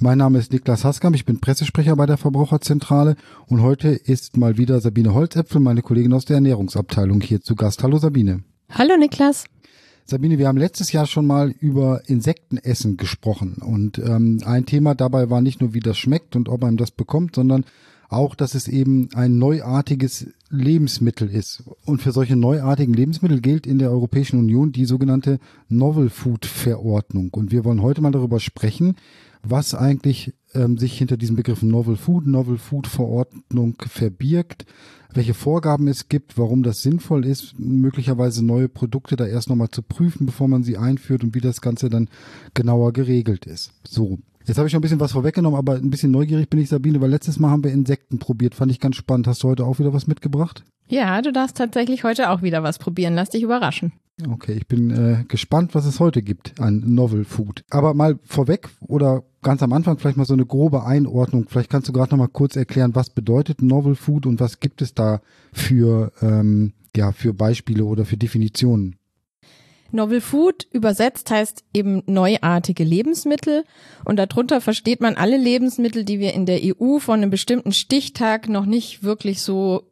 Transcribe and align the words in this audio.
Mein 0.00 0.18
Name 0.18 0.38
ist 0.38 0.52
Niklas 0.52 0.84
Haskamp, 0.84 1.16
ich 1.16 1.24
bin 1.24 1.40
Pressesprecher 1.40 1.96
bei 1.96 2.06
der 2.06 2.18
Verbraucherzentrale 2.18 3.16
und 3.48 3.62
heute 3.62 3.88
ist 3.88 4.36
mal 4.36 4.56
wieder 4.56 4.80
Sabine 4.80 5.12
Holzäpfel, 5.12 5.60
meine 5.60 5.82
Kollegin 5.82 6.12
aus 6.12 6.24
der 6.24 6.36
Ernährungsabteilung, 6.36 7.20
hier 7.20 7.40
zu 7.40 7.56
Gast. 7.56 7.82
Hallo 7.82 7.98
Sabine. 7.98 8.44
Hallo 8.70 8.96
Niklas. 8.96 9.46
Sabine, 10.04 10.38
wir 10.38 10.46
haben 10.46 10.56
letztes 10.56 10.92
Jahr 10.92 11.06
schon 11.06 11.26
mal 11.26 11.50
über 11.50 12.02
Insektenessen 12.06 12.96
gesprochen 12.96 13.56
und 13.60 13.98
ähm, 13.98 14.40
ein 14.44 14.66
Thema 14.66 14.94
dabei 14.94 15.30
war 15.30 15.40
nicht 15.40 15.60
nur, 15.60 15.74
wie 15.74 15.80
das 15.80 15.98
schmeckt 15.98 16.36
und 16.36 16.48
ob 16.48 16.62
man 16.62 16.76
das 16.76 16.92
bekommt, 16.92 17.34
sondern 17.34 17.64
auch, 18.08 18.36
dass 18.36 18.54
es 18.54 18.68
eben 18.68 19.08
ein 19.14 19.38
neuartiges 19.38 20.28
Lebensmittel 20.48 21.28
ist. 21.28 21.62
Und 21.84 22.00
für 22.00 22.12
solche 22.12 22.36
neuartigen 22.36 22.94
Lebensmittel 22.94 23.40
gilt 23.40 23.66
in 23.66 23.78
der 23.78 23.90
Europäischen 23.90 24.38
Union 24.38 24.72
die 24.72 24.86
sogenannte 24.86 25.40
Novel 25.68 26.08
Food 26.08 26.46
Verordnung. 26.46 27.30
Und 27.32 27.50
wir 27.50 27.64
wollen 27.64 27.82
heute 27.82 28.00
mal 28.00 28.12
darüber 28.12 28.40
sprechen, 28.40 28.96
was 29.42 29.74
eigentlich 29.74 30.34
ähm, 30.54 30.78
sich 30.78 30.96
hinter 30.96 31.16
diesem 31.16 31.36
Begriff 31.36 31.62
Novel 31.62 31.96
Food, 31.96 32.26
Novel 32.26 32.58
Food 32.58 32.86
Verordnung 32.86 33.76
verbirgt, 33.86 34.66
welche 35.12 35.34
Vorgaben 35.34 35.88
es 35.88 36.08
gibt, 36.08 36.38
warum 36.38 36.62
das 36.62 36.82
sinnvoll 36.82 37.24
ist, 37.24 37.58
möglicherweise 37.58 38.44
neue 38.44 38.68
Produkte 38.68 39.16
da 39.16 39.26
erst 39.26 39.48
nochmal 39.48 39.70
zu 39.70 39.82
prüfen, 39.82 40.26
bevor 40.26 40.48
man 40.48 40.62
sie 40.62 40.76
einführt 40.76 41.24
und 41.24 41.34
wie 41.34 41.40
das 41.40 41.60
Ganze 41.60 41.88
dann 41.88 42.08
genauer 42.54 42.92
geregelt 42.92 43.46
ist. 43.46 43.72
So. 43.86 44.18
Jetzt 44.44 44.56
habe 44.56 44.66
ich 44.66 44.72
schon 44.72 44.78
ein 44.78 44.82
bisschen 44.82 45.00
was 45.00 45.12
vorweggenommen, 45.12 45.58
aber 45.58 45.74
ein 45.74 45.90
bisschen 45.90 46.10
neugierig 46.10 46.48
bin 46.48 46.58
ich, 46.58 46.70
Sabine, 46.70 47.02
weil 47.02 47.10
letztes 47.10 47.38
Mal 47.38 47.50
haben 47.50 47.64
wir 47.64 47.70
Insekten 47.70 48.18
probiert. 48.18 48.54
Fand 48.54 48.72
ich 48.72 48.80
ganz 48.80 48.96
spannend. 48.96 49.26
Hast 49.26 49.42
du 49.42 49.48
heute 49.48 49.66
auch 49.66 49.78
wieder 49.78 49.92
was 49.92 50.06
mitgebracht? 50.06 50.64
Ja, 50.86 51.20
du 51.20 51.32
darfst 51.32 51.58
tatsächlich 51.58 52.02
heute 52.02 52.30
auch 52.30 52.40
wieder 52.40 52.62
was 52.62 52.78
probieren. 52.78 53.14
Lass 53.14 53.28
dich 53.28 53.42
überraschen. 53.42 53.92
Okay, 54.26 54.52
ich 54.52 54.66
bin 54.66 54.90
äh, 54.90 55.24
gespannt, 55.28 55.74
was 55.74 55.86
es 55.86 56.00
heute 56.00 56.22
gibt 56.22 56.60
an 56.60 56.82
Novel 56.84 57.24
Food. 57.24 57.64
Aber 57.70 57.94
mal 57.94 58.18
vorweg 58.24 58.68
oder 58.80 59.22
ganz 59.42 59.62
am 59.62 59.72
Anfang 59.72 59.98
vielleicht 59.98 60.16
mal 60.16 60.24
so 60.24 60.34
eine 60.34 60.46
grobe 60.46 60.84
Einordnung. 60.84 61.46
Vielleicht 61.48 61.70
kannst 61.70 61.88
du 61.88 61.92
gerade 61.92 62.10
noch 62.10 62.18
mal 62.18 62.28
kurz 62.28 62.56
erklären, 62.56 62.96
was 62.96 63.10
bedeutet 63.10 63.62
Novel 63.62 63.94
Food 63.94 64.26
und 64.26 64.40
was 64.40 64.58
gibt 64.58 64.82
es 64.82 64.94
da 64.94 65.20
für 65.52 66.12
ähm, 66.20 66.72
ja 66.96 67.12
für 67.12 67.32
Beispiele 67.32 67.84
oder 67.84 68.04
für 68.04 68.16
Definitionen? 68.16 68.96
Novel 69.90 70.20
Food 70.20 70.66
übersetzt 70.72 71.30
heißt 71.30 71.64
eben 71.72 72.02
neuartige 72.06 72.84
Lebensmittel 72.84 73.64
und 74.04 74.16
darunter 74.16 74.60
versteht 74.60 75.00
man 75.00 75.14
alle 75.14 75.38
Lebensmittel, 75.38 76.04
die 76.04 76.18
wir 76.18 76.34
in 76.34 76.44
der 76.44 76.60
EU 76.62 76.98
von 76.98 77.20
einem 77.20 77.30
bestimmten 77.30 77.72
Stichtag 77.72 78.48
noch 78.48 78.66
nicht 78.66 79.02
wirklich 79.02 79.40
so 79.40 79.84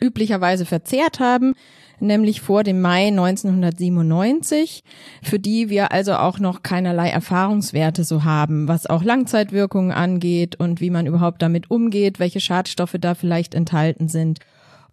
üblicherweise 0.00 0.66
verzehrt 0.66 1.20
haben, 1.20 1.54
nämlich 2.00 2.40
vor 2.40 2.62
dem 2.62 2.80
Mai 2.80 3.08
1997, 3.08 4.82
für 5.22 5.38
die 5.38 5.70
wir 5.70 5.92
also 5.92 6.14
auch 6.14 6.38
noch 6.38 6.62
keinerlei 6.62 7.08
Erfahrungswerte 7.08 8.04
so 8.04 8.24
haben, 8.24 8.68
was 8.68 8.86
auch 8.86 9.02
Langzeitwirkungen 9.02 9.92
angeht 9.92 10.56
und 10.56 10.80
wie 10.80 10.90
man 10.90 11.06
überhaupt 11.06 11.42
damit 11.42 11.70
umgeht, 11.70 12.18
welche 12.18 12.40
Schadstoffe 12.40 12.96
da 13.00 13.14
vielleicht 13.14 13.54
enthalten 13.54 14.08
sind. 14.08 14.40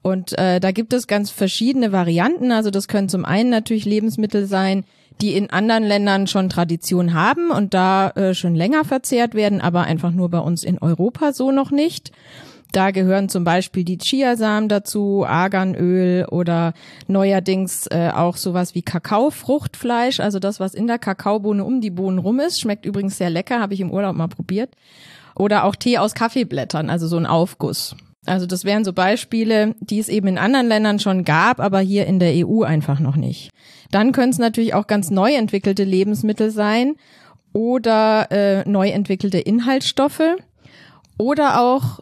Und 0.01 0.37
äh, 0.37 0.59
da 0.59 0.71
gibt 0.71 0.93
es 0.93 1.07
ganz 1.07 1.31
verschiedene 1.31 1.91
Varianten. 1.91 2.51
Also 2.51 2.69
das 2.69 2.87
können 2.87 3.07
zum 3.07 3.23
einen 3.23 3.49
natürlich 3.49 3.85
Lebensmittel 3.85 4.45
sein, 4.45 4.83
die 5.21 5.35
in 5.35 5.49
anderen 5.49 5.83
Ländern 5.83 6.27
schon 6.27 6.49
Tradition 6.49 7.13
haben 7.13 7.51
und 7.51 7.73
da 7.73 8.09
äh, 8.09 8.33
schon 8.33 8.55
länger 8.55 8.83
verzehrt 8.83 9.33
werden, 9.33 9.61
aber 9.61 9.83
einfach 9.83 10.11
nur 10.11 10.29
bei 10.29 10.39
uns 10.39 10.63
in 10.63 10.77
Europa 10.79 11.31
so 11.31 11.51
noch 11.51 11.71
nicht. 11.71 12.11
Da 12.73 12.89
gehören 12.89 13.29
zum 13.29 13.43
Beispiel 13.43 13.83
die 13.83 13.99
Chiasamen 13.99 14.67
dazu, 14.67 15.23
Arganöl 15.27 16.25
oder 16.25 16.73
neuerdings 17.07 17.85
äh, 17.85 18.09
auch 18.11 18.35
sowas 18.35 18.73
wie 18.73 18.81
Kakaofruchtfleisch, 18.81 20.19
also 20.19 20.39
das, 20.39 20.59
was 20.59 20.73
in 20.73 20.87
der 20.87 20.97
Kakaobohne 20.97 21.63
um 21.63 21.81
die 21.81 21.91
Bohnen 21.91 22.17
rum 22.17 22.39
ist. 22.39 22.59
Schmeckt 22.59 22.87
übrigens 22.87 23.19
sehr 23.19 23.29
lecker, 23.29 23.59
habe 23.59 23.75
ich 23.75 23.79
im 23.79 23.91
Urlaub 23.91 24.15
mal 24.15 24.27
probiert. 24.27 24.71
Oder 25.35 25.65
auch 25.65 25.75
Tee 25.75 25.99
aus 25.99 26.15
Kaffeeblättern, 26.15 26.89
also 26.89 27.05
so 27.05 27.15
ein 27.15 27.27
Aufguss. 27.27 27.95
Also 28.25 28.47
das 28.47 28.65
wären 28.65 28.83
so 28.83 28.91
Beispiele, 28.91 29.75
die 29.79 29.99
es 29.99 30.09
eben 30.09 30.27
in 30.27 30.39
anderen 30.39 30.67
Ländern 30.67 30.97
schon 30.97 31.25
gab, 31.25 31.59
aber 31.59 31.79
hier 31.79 32.07
in 32.07 32.17
der 32.17 32.33
EU 32.47 32.63
einfach 32.63 32.99
noch 32.99 33.17
nicht. 33.17 33.51
Dann 33.91 34.13
können 34.13 34.31
es 34.31 34.39
natürlich 34.39 34.73
auch 34.73 34.87
ganz 34.87 35.11
neu 35.11 35.35
entwickelte 35.35 35.83
Lebensmittel 35.83 36.49
sein 36.49 36.95
oder 37.51 38.31
äh, 38.31 38.67
neu 38.67 38.89
entwickelte 38.89 39.37
Inhaltsstoffe 39.37 40.23
oder 41.19 41.61
auch 41.61 41.99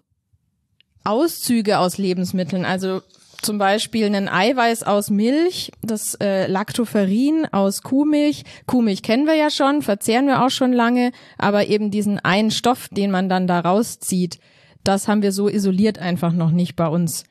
Auszüge 1.03 1.79
aus 1.79 1.97
Lebensmitteln, 1.97 2.65
also 2.65 3.01
zum 3.41 3.57
Beispiel 3.57 4.13
ein 4.13 4.29
Eiweiß 4.29 4.83
aus 4.83 5.09
Milch, 5.09 5.71
das 5.81 6.15
äh, 6.15 6.45
Lactoferrin 6.45 7.47
aus 7.51 7.81
Kuhmilch. 7.81 8.43
Kuhmilch 8.67 9.01
kennen 9.01 9.25
wir 9.25 9.35
ja 9.35 9.49
schon, 9.49 9.81
verzehren 9.81 10.27
wir 10.27 10.45
auch 10.45 10.51
schon 10.51 10.73
lange, 10.73 11.11
aber 11.37 11.67
eben 11.67 11.89
diesen 11.89 12.19
einen 12.19 12.51
Stoff, 12.51 12.87
den 12.89 13.09
man 13.09 13.29
dann 13.29 13.47
da 13.47 13.59
rauszieht, 13.59 14.39
das 14.83 15.07
haben 15.07 15.21
wir 15.21 15.31
so 15.31 15.47
isoliert 15.47 15.99
einfach 15.99 16.33
noch 16.33 16.51
nicht 16.51 16.75
bei 16.75 16.87
uns 16.87 17.23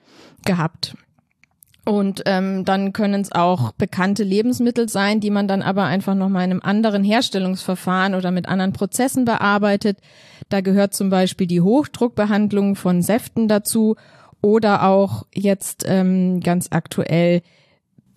gehabt. 0.45 0.95
Und 1.85 2.23
ähm, 2.27 2.65
dann 2.65 2.93
können 2.93 3.23
es 3.23 3.33
auch 3.33 3.73
bekannte 3.73 4.23
Lebensmittel 4.23 4.89
sein, 4.89 5.21
die 5.21 5.31
man 5.31 5.49
dann 5.49 5.63
aber 5.63 5.85
einfach 5.85 6.15
noch 6.15 6.29
mal 6.29 6.45
in 6.45 6.51
einem 6.51 6.61
anderen 6.63 7.03
Herstellungsverfahren 7.03 8.15
oder 8.15 8.31
mit 8.31 8.49
anderen 8.49 8.73
Prozessen 8.73 9.25
bearbeitet. 9.25 9.99
Da 10.51 10.61
gehört 10.61 10.95
zum 10.95 11.11
Beispiel 11.11 11.47
die 11.47 11.61
Hochdruckbehandlung 11.61 12.77
von 12.77 13.03
Säften 13.03 13.49
dazu 13.49 13.97
oder 14.43 14.87
auch 14.87 15.27
jetzt 15.35 15.85
ähm, 15.87 16.41
ganz 16.41 16.69
aktuell 16.71 17.43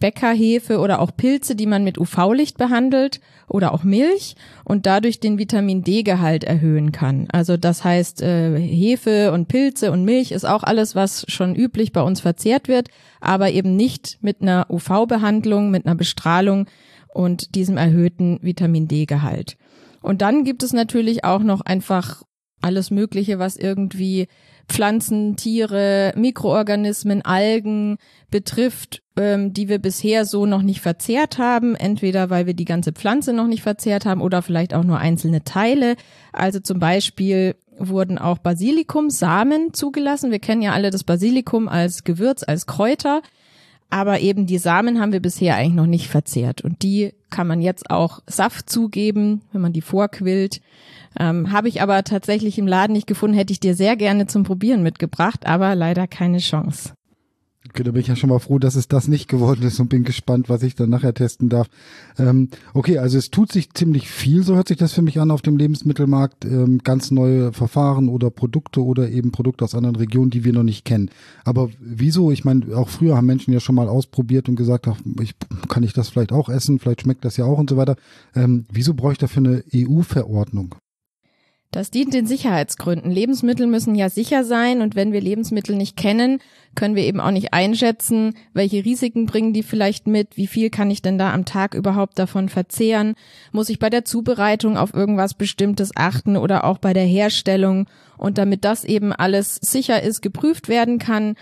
Bäckerhefe 0.04 0.80
oder 0.80 1.00
auch 1.00 1.16
Pilze, 1.16 1.56
die 1.56 1.66
man 1.66 1.86
mit 1.86 1.98
UV-Licht 1.98 2.58
behandelt 2.58 3.22
oder 3.48 3.74
auch 3.74 3.86
Milch 3.86 4.36
und 4.66 4.86
dadurch 4.86 5.22
den 5.22 5.40
Vitamin 5.40 5.82
D-Gehalt 5.82 6.44
erhöhen 6.44 6.92
kann. 6.92 7.30
Also 7.32 7.56
das 7.56 7.86
heißt, 7.86 8.22
äh, 8.22 8.60
Hefe 8.60 9.32
und 9.32 9.48
Pilze 9.48 9.94
und 9.94 10.04
Milch 10.04 10.34
ist 10.34 10.44
auch 10.44 10.64
alles, 10.64 10.94
was 10.94 11.24
schon 11.30 11.56
üblich 11.56 11.94
bei 11.94 12.02
uns 12.02 12.20
verzehrt 12.20 12.68
wird, 12.68 12.90
aber 13.22 13.52
eben 13.52 13.78
nicht 13.78 14.18
mit 14.20 14.42
einer 14.42 14.68
UV-Behandlung, 14.70 15.72
mit 15.72 15.86
einer 15.86 15.96
Bestrahlung 15.96 16.66
und 17.14 17.56
diesem 17.56 17.78
erhöhten 17.78 18.40
Vitamin 18.42 18.90
D-Gehalt. 18.90 19.56
Und 20.02 20.22
dann 20.22 20.44
gibt 20.44 20.64
es 20.64 20.74
natürlich 20.74 21.24
auch 21.24 21.44
noch 21.44 21.62
einfach 21.62 22.24
alles 22.60 22.92
Mögliche, 22.92 23.40
was 23.40 23.56
irgendwie 23.56 24.28
Pflanzen, 24.68 25.36
Tiere, 25.36 26.14
Mikroorganismen, 26.16 27.22
Algen 27.24 27.98
betrifft, 28.32 29.04
ähm, 29.18 29.54
die 29.54 29.70
wir 29.70 29.80
bisher 29.80 30.26
so 30.26 30.46
noch 30.46 30.62
nicht 30.62 30.82
verzehrt 30.82 31.38
haben. 31.38 31.76
Entweder 31.76 32.30
weil 32.30 32.46
wir 32.46 32.54
die 32.54 32.66
ganze 32.66 32.92
Pflanze 32.92 33.34
noch 33.34 33.48
nicht 33.48 33.62
verzehrt 33.64 34.06
haben 34.06 34.22
oder 34.22 34.42
vielleicht 34.42 34.74
auch 34.74 34.84
nur 34.84 34.98
einzelne 35.00 35.44
Teile. 35.44 35.96
Also 36.32 36.60
zum 36.60 36.80
Beispiel 36.80 37.56
wurden 37.78 38.18
auch 38.18 38.38
Basilikumsamen 38.38 39.74
zugelassen. 39.74 40.32
Wir 40.32 40.40
kennen 40.40 40.62
ja 40.62 40.74
alle 40.74 40.92
das 40.92 41.04
Basilikum 41.04 41.68
als 41.68 42.04
Gewürz, 42.04 42.44
als 42.44 42.66
Kräuter. 42.66 43.22
Aber 43.90 44.22
eben 44.22 44.48
die 44.48 44.58
Samen 44.58 45.00
haben 45.00 45.12
wir 45.12 45.20
bisher 45.20 45.56
eigentlich 45.56 45.76
noch 45.76 45.86
nicht 45.86 46.08
verzehrt. 46.08 46.62
Und 46.62 46.82
die 46.82 47.14
kann 47.30 47.46
man 47.46 47.62
jetzt 47.62 47.92
auch 47.92 48.22
Saft 48.26 48.68
zugeben, 48.68 49.42
wenn 49.52 49.62
man 49.62 49.74
die 49.74 49.82
vorquillt. 49.82 50.62
Ähm, 51.20 51.52
Habe 51.52 51.68
ich 51.68 51.82
aber 51.82 52.04
tatsächlich 52.04 52.58
im 52.58 52.68
Laden 52.68 52.94
nicht 52.94 53.08
gefunden, 53.08 53.36
hätte 53.36 53.54
ich 53.54 53.60
dir 53.60 53.76
sehr 53.76 53.96
gerne 53.96 54.28
zum 54.28 54.44
Probieren 54.44 54.84
mitgebracht, 54.84 55.46
aber 55.46 55.76
leider 55.76 56.08
keine 56.08 56.40
Chance. 56.40 56.94
Okay, 57.70 57.84
da 57.84 57.92
bin 57.92 58.02
ich 58.02 58.08
ja 58.08 58.18
schon 58.18 58.30
mal 58.30 58.40
froh, 58.40 58.60
dass 58.60 58.76
es 58.76 58.90
das 58.90 59.08
nicht 59.08 59.30
geworden 59.30 59.64
ist 59.64 59.80
und 59.80 59.88
bin 59.88 60.04
gespannt, 60.04 60.50
was 60.50 60.64
ich 60.64 60.76
dann 60.76 60.90
nachher 60.90 61.14
testen 61.14 61.48
darf. 61.48 61.70
Ähm, 62.20 62.50
okay, 62.74 62.98
also 62.98 63.18
es 63.18 63.32
tut 63.32 63.54
sich 63.54 63.74
ziemlich 63.74 64.10
viel, 64.10 64.44
so 64.44 64.56
hört 64.56 64.68
sich 64.68 64.78
das 64.78 64.92
für 64.92 65.02
mich 65.02 65.20
an 65.22 65.32
auf 65.32 65.42
dem 65.42 65.56
Lebensmittelmarkt. 65.56 66.44
Ähm, 66.44 66.80
ganz 66.84 67.10
neue 67.10 67.54
Verfahren 67.54 68.10
oder 68.10 68.30
Produkte 68.32 68.84
oder 68.84 69.10
eben 69.10 69.32
Produkte 69.32 69.64
aus 69.64 69.76
anderen 69.76 69.96
Regionen, 69.96 70.30
die 70.30 70.44
wir 70.44 70.52
noch 70.52 70.64
nicht 70.64 70.84
kennen. 70.84 71.10
Aber 71.46 71.70
wieso? 71.80 72.32
Ich 72.32 72.44
meine, 72.44 72.76
auch 72.76 72.90
früher 72.90 73.16
haben 73.16 73.28
Menschen 73.28 73.54
ja 73.54 73.62
schon 73.62 73.76
mal 73.76 73.88
ausprobiert 73.88 74.50
und 74.50 74.58
gesagt, 74.58 74.90
ach, 74.90 75.00
ich, 75.22 75.34
kann 75.70 75.84
ich 75.84 75.94
das 75.94 76.10
vielleicht 76.10 76.34
auch 76.34 76.50
essen? 76.50 76.80
Vielleicht 76.80 77.02
schmeckt 77.02 77.24
das 77.24 77.38
ja 77.38 77.46
auch 77.46 77.60
und 77.60 77.70
so 77.70 77.78
weiter. 77.78 77.96
Ähm, 78.36 78.66
wieso 78.72 78.94
brauche 78.94 79.14
ich 79.14 79.18
dafür 79.20 79.40
eine 79.40 79.64
EU-Verordnung? 79.74 80.76
Das 81.74 81.90
dient 81.90 82.14
den 82.14 82.28
Sicherheitsgründen. 82.28 83.10
Lebensmittel 83.10 83.66
müssen 83.66 83.96
ja 83.96 84.08
sicher 84.08 84.44
sein 84.44 84.82
und 84.82 84.96
wenn 84.96 85.12
wir 85.12 85.22
Lebensmittel 85.22 85.76
nicht 85.76 85.98
kennen, 85.98 86.38
können 86.76 86.96
wir 86.96 87.04
eben 87.04 87.20
auch 87.20 87.32
nicht 87.32 87.52
einschätzen, 87.52 88.36
welche 88.54 88.86
Risiken 88.86 89.26
bringen 89.26 89.54
die 89.54 89.64
vielleicht 89.64 90.06
mit, 90.06 90.38
wie 90.38 90.46
viel 90.46 90.70
kann 90.70 90.92
ich 90.92 91.02
denn 91.02 91.18
da 91.18 91.34
am 91.34 91.46
Tag 91.46 91.74
überhaupt 91.74 92.20
davon 92.20 92.48
verzehren, 92.48 93.16
muss 93.52 93.70
ich 93.70 93.80
bei 93.80 93.90
der 93.90 94.06
Zubereitung 94.06 94.78
auf 94.78 94.94
irgendwas 94.94 95.34
Bestimmtes 95.34 95.90
achten 95.96 96.38
oder 96.38 96.64
auch 96.64 96.78
bei 96.78 96.94
der 96.94 97.06
Herstellung? 97.06 97.88
Und 98.18 98.38
damit 98.38 98.66
das 98.66 98.84
eben 98.84 99.12
alles 99.12 99.56
sicher 99.56 100.04
ist, 100.04 100.22
geprüft 100.22 100.70
werden 100.70 101.00
kann, 101.00 101.34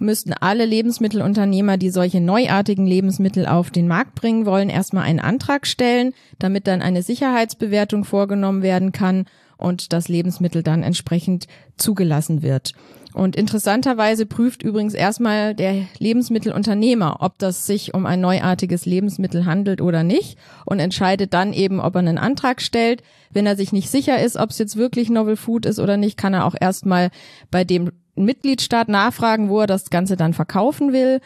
müssten 0.00 0.32
alle 0.32 0.66
Lebensmittelunternehmer, 0.66 1.76
die 1.76 1.90
solche 1.90 2.20
neuartigen 2.20 2.88
Lebensmittel 2.88 3.46
auf 3.46 3.70
den 3.70 3.86
Markt 3.86 4.16
bringen 4.16 4.46
wollen, 4.46 4.68
erstmal 4.68 5.04
einen 5.04 5.20
Antrag 5.20 5.64
stellen, 5.64 6.12
damit 6.40 6.66
dann 6.66 6.82
eine 6.82 7.02
Sicherheitsbewertung 7.02 8.02
vorgenommen 8.02 8.62
werden 8.62 8.90
kann 8.90 9.26
und 9.56 9.92
das 9.92 10.08
Lebensmittel 10.08 10.62
dann 10.62 10.82
entsprechend 10.82 11.46
zugelassen 11.76 12.42
wird. 12.42 12.72
Und 13.16 13.34
interessanterweise 13.34 14.26
prüft 14.26 14.62
übrigens 14.62 14.92
erstmal 14.92 15.54
der 15.54 15.86
Lebensmittelunternehmer, 15.98 17.16
ob 17.20 17.38
das 17.38 17.64
sich 17.64 17.94
um 17.94 18.04
ein 18.04 18.20
neuartiges 18.20 18.84
Lebensmittel 18.84 19.46
handelt 19.46 19.80
oder 19.80 20.02
nicht 20.02 20.36
und 20.66 20.80
entscheidet 20.80 21.32
dann 21.32 21.54
eben, 21.54 21.80
ob 21.80 21.94
er 21.94 22.00
einen 22.00 22.18
Antrag 22.18 22.60
stellt. 22.60 23.02
Wenn 23.30 23.46
er 23.46 23.56
sich 23.56 23.72
nicht 23.72 23.88
sicher 23.88 24.22
ist, 24.22 24.36
ob 24.36 24.50
es 24.50 24.58
jetzt 24.58 24.76
wirklich 24.76 25.08
Novel 25.08 25.36
Food 25.36 25.64
ist 25.64 25.78
oder 25.78 25.96
nicht, 25.96 26.18
kann 26.18 26.34
er 26.34 26.44
auch 26.44 26.56
erstmal 26.60 27.08
bei 27.50 27.64
dem 27.64 27.90
Mitgliedstaat 28.16 28.90
nachfragen, 28.90 29.48
wo 29.48 29.60
er 29.60 29.66
das 29.66 29.88
Ganze 29.88 30.16
dann 30.16 30.34
verkaufen 30.34 30.92
will. 30.92 31.22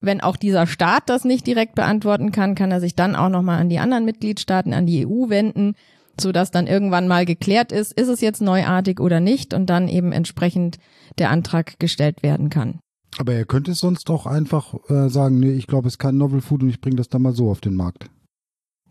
Wenn 0.00 0.22
auch 0.22 0.36
dieser 0.36 0.66
Staat 0.66 1.10
das 1.10 1.24
nicht 1.24 1.46
direkt 1.46 1.74
beantworten 1.74 2.32
kann, 2.32 2.54
kann 2.54 2.70
er 2.70 2.80
sich 2.80 2.94
dann 2.94 3.14
auch 3.14 3.28
nochmal 3.28 3.60
an 3.60 3.68
die 3.68 3.80
anderen 3.80 4.06
Mitgliedstaaten, 4.06 4.72
an 4.72 4.86
die 4.86 5.06
EU 5.06 5.28
wenden 5.28 5.74
so 6.20 6.32
dass 6.32 6.50
dann 6.50 6.66
irgendwann 6.66 7.08
mal 7.08 7.24
geklärt 7.24 7.72
ist, 7.72 7.92
ist 7.92 8.08
es 8.08 8.20
jetzt 8.20 8.42
neuartig 8.42 9.00
oder 9.00 9.20
nicht 9.20 9.54
und 9.54 9.66
dann 9.66 9.88
eben 9.88 10.12
entsprechend 10.12 10.78
der 11.18 11.30
Antrag 11.30 11.78
gestellt 11.78 12.22
werden 12.22 12.50
kann. 12.50 12.80
Aber 13.18 13.32
er 13.34 13.44
könnte 13.44 13.72
es 13.72 13.78
sonst 13.78 14.10
auch 14.10 14.26
einfach 14.26 14.74
äh, 14.88 15.08
sagen, 15.08 15.38
nee, 15.38 15.52
ich 15.52 15.66
glaube, 15.66 15.88
es 15.88 15.94
ist 15.94 15.98
kein 15.98 16.16
Novel 16.16 16.40
Food 16.40 16.62
und 16.62 16.70
ich 16.70 16.80
bringe 16.80 16.96
das 16.96 17.08
dann 17.08 17.22
mal 17.22 17.32
so 17.32 17.50
auf 17.50 17.60
den 17.60 17.76
Markt. 17.76 18.10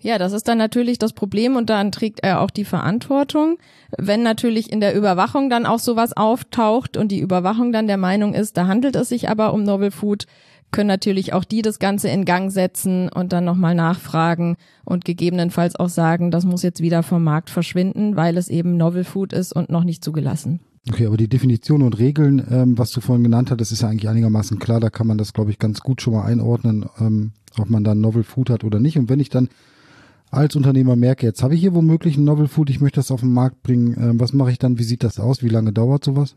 Ja, 0.04 0.18
das 0.18 0.34
ist 0.34 0.50
dann 0.50 0.58
natürlich 0.58 0.98
das 0.98 1.14
Problem 1.14 1.56
und 1.56 1.70
dann 1.70 1.94
trägt 1.94 2.20
er 2.24 2.42
auch 2.42 2.50
die 2.50 2.66
Verantwortung. 2.66 3.58
Wenn 3.98 4.22
natürlich 4.22 4.70
in 4.70 4.82
der 4.82 4.96
Überwachung 4.96 5.50
dann 5.50 5.66
auch 5.66 5.80
sowas 5.80 6.12
auftaucht 6.12 6.98
und 6.98 7.10
die 7.10 7.22
Überwachung 7.22 7.72
dann 7.72 7.88
der 7.88 7.98
Meinung 7.98 8.34
ist, 8.34 8.58
da 8.58 8.68
handelt 8.68 8.98
es 8.98 9.08
sich 9.08 9.30
aber 9.30 9.54
um 9.54 9.64
Novel 9.64 9.92
Food, 9.92 10.26
können 10.74 10.88
natürlich 10.88 11.32
auch 11.32 11.46
die 11.46 11.62
das 11.62 11.80
Ganze 11.80 12.10
in 12.10 12.26
Gang 12.26 12.52
setzen 12.52 13.08
und 13.08 13.32
dann 13.32 13.46
nochmal 13.46 13.76
nachfragen 13.76 14.58
und 14.84 15.06
gegebenenfalls 15.06 15.78
auch 15.78 15.88
sagen, 15.88 16.32
das 16.32 16.44
muss 16.44 16.64
jetzt 16.64 16.82
wieder 16.82 17.04
vom 17.04 17.24
Markt 17.24 17.50
verschwinden, 17.50 18.18
weil 18.18 18.36
es 18.36 18.50
eben 18.50 18.76
Novel 18.76 19.06
Food 19.06 19.32
ist 19.32 19.54
und 19.54 19.70
noch 19.70 19.86
nicht 19.86 20.04
zugelassen. 20.04 20.60
Okay, 20.90 21.06
aber 21.06 21.16
die 21.16 21.30
Definition 21.30 21.82
und 21.82 21.98
Regeln, 21.98 22.46
ähm, 22.52 22.78
was 22.78 22.92
du 22.92 23.00
vorhin 23.00 23.24
genannt 23.24 23.50
hast, 23.52 23.62
das 23.62 23.72
ist 23.72 23.84
ja 23.84 23.88
eigentlich 23.88 24.10
einigermaßen 24.10 24.60
klar. 24.60 24.82
Da 24.82 24.90
kann 24.90 25.08
man 25.08 25.18
das, 25.18 25.32
glaube 25.32 25.52
ich, 25.52 25.60
ganz 25.60 25.80
gut 25.80 26.02
schon 26.02 26.14
mal 26.14 26.26
einordnen, 26.26 26.86
ähm, 27.00 27.32
ob 27.58 27.70
man 27.70 27.86
da 27.86 27.96
Novel 27.96 28.24
Food 28.24 28.50
hat 28.50 28.66
oder 28.66 28.82
nicht. 28.82 28.98
Und 28.98 29.08
wenn 29.08 29.22
ich 29.22 29.30
dann 29.30 29.48
als 30.30 30.58
Unternehmer 30.58 30.98
merke, 30.98 31.26
jetzt 31.26 31.42
habe 31.42 31.56
ich 31.56 31.62
hier 31.62 31.74
womöglich 31.74 32.18
ein 32.18 32.26
Novel 32.26 32.48
Food, 32.48 32.70
ich 32.70 32.82
möchte 32.82 33.00
das 33.00 33.12
auf 33.12 33.22
den 33.22 33.32
Markt 33.32 33.64
bringen, 33.64 33.96
ähm, 33.98 34.20
was 34.20 34.34
mache 34.34 34.52
ich 34.52 34.60
dann? 34.60 34.78
Wie 34.78 34.84
sieht 34.84 35.04
das 35.04 35.20
aus? 35.20 35.42
Wie 35.42 35.50
lange 35.50 35.72
dauert 35.72 36.04
sowas? 36.04 36.36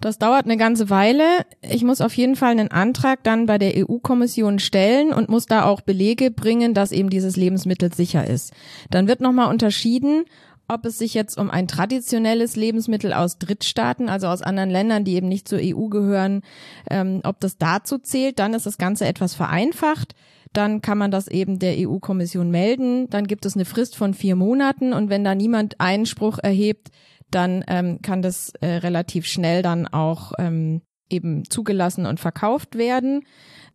Das 0.00 0.18
dauert 0.18 0.44
eine 0.44 0.56
ganze 0.56 0.90
Weile. 0.90 1.24
Ich 1.60 1.82
muss 1.82 2.00
auf 2.00 2.14
jeden 2.14 2.36
Fall 2.36 2.52
einen 2.52 2.70
Antrag 2.70 3.24
dann 3.24 3.46
bei 3.46 3.58
der 3.58 3.72
EU-Kommission 3.76 4.60
stellen 4.60 5.12
und 5.12 5.28
muss 5.28 5.46
da 5.46 5.64
auch 5.64 5.80
Belege 5.80 6.30
bringen, 6.30 6.72
dass 6.72 6.92
eben 6.92 7.10
dieses 7.10 7.36
Lebensmittel 7.36 7.92
sicher 7.92 8.26
ist. 8.26 8.52
Dann 8.90 9.08
wird 9.08 9.20
nochmal 9.20 9.50
unterschieden, 9.50 10.24
ob 10.68 10.84
es 10.84 10.98
sich 10.98 11.14
jetzt 11.14 11.38
um 11.38 11.50
ein 11.50 11.66
traditionelles 11.66 12.54
Lebensmittel 12.54 13.12
aus 13.12 13.38
Drittstaaten, 13.38 14.08
also 14.08 14.28
aus 14.28 14.42
anderen 14.42 14.70
Ländern, 14.70 15.04
die 15.04 15.14
eben 15.14 15.28
nicht 15.28 15.48
zur 15.48 15.58
EU 15.60 15.88
gehören, 15.88 16.42
ähm, 16.90 17.20
ob 17.24 17.40
das 17.40 17.56
dazu 17.56 17.98
zählt. 17.98 18.38
Dann 18.38 18.54
ist 18.54 18.66
das 18.66 18.78
Ganze 18.78 19.06
etwas 19.06 19.34
vereinfacht. 19.34 20.14
Dann 20.52 20.80
kann 20.80 20.98
man 20.98 21.10
das 21.10 21.28
eben 21.28 21.58
der 21.58 21.74
EU-Kommission 21.78 22.50
melden. 22.50 23.08
Dann 23.10 23.26
gibt 23.26 23.46
es 23.46 23.54
eine 23.54 23.64
Frist 23.64 23.96
von 23.96 24.14
vier 24.14 24.36
Monaten 24.36 24.92
und 24.92 25.10
wenn 25.10 25.24
da 25.24 25.34
niemand 25.34 25.80
Einspruch 25.80 26.38
erhebt, 26.38 26.88
dann 27.30 27.64
ähm, 27.68 28.00
kann 28.02 28.22
das 28.22 28.52
äh, 28.60 28.66
relativ 28.66 29.26
schnell 29.26 29.62
dann 29.62 29.86
auch 29.86 30.32
ähm, 30.38 30.82
eben 31.10 31.48
zugelassen 31.48 32.06
und 32.06 32.20
verkauft 32.20 32.76
werden. 32.76 33.24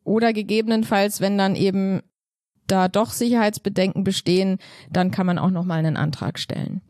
Oder 0.03 0.33
gegebenenfalls, 0.33 1.21
wenn 1.21 1.37
dann 1.37 1.55
eben 1.55 2.01
da 2.67 2.87
doch 2.87 3.11
Sicherheitsbedenken 3.11 4.03
bestehen, 4.03 4.57
dann 4.91 5.11
kann 5.11 5.25
man 5.25 5.39
auch 5.39 5.49
nochmal 5.49 5.79
einen 5.79 5.97
Antrag 5.97 6.39
stellen. 6.39 6.81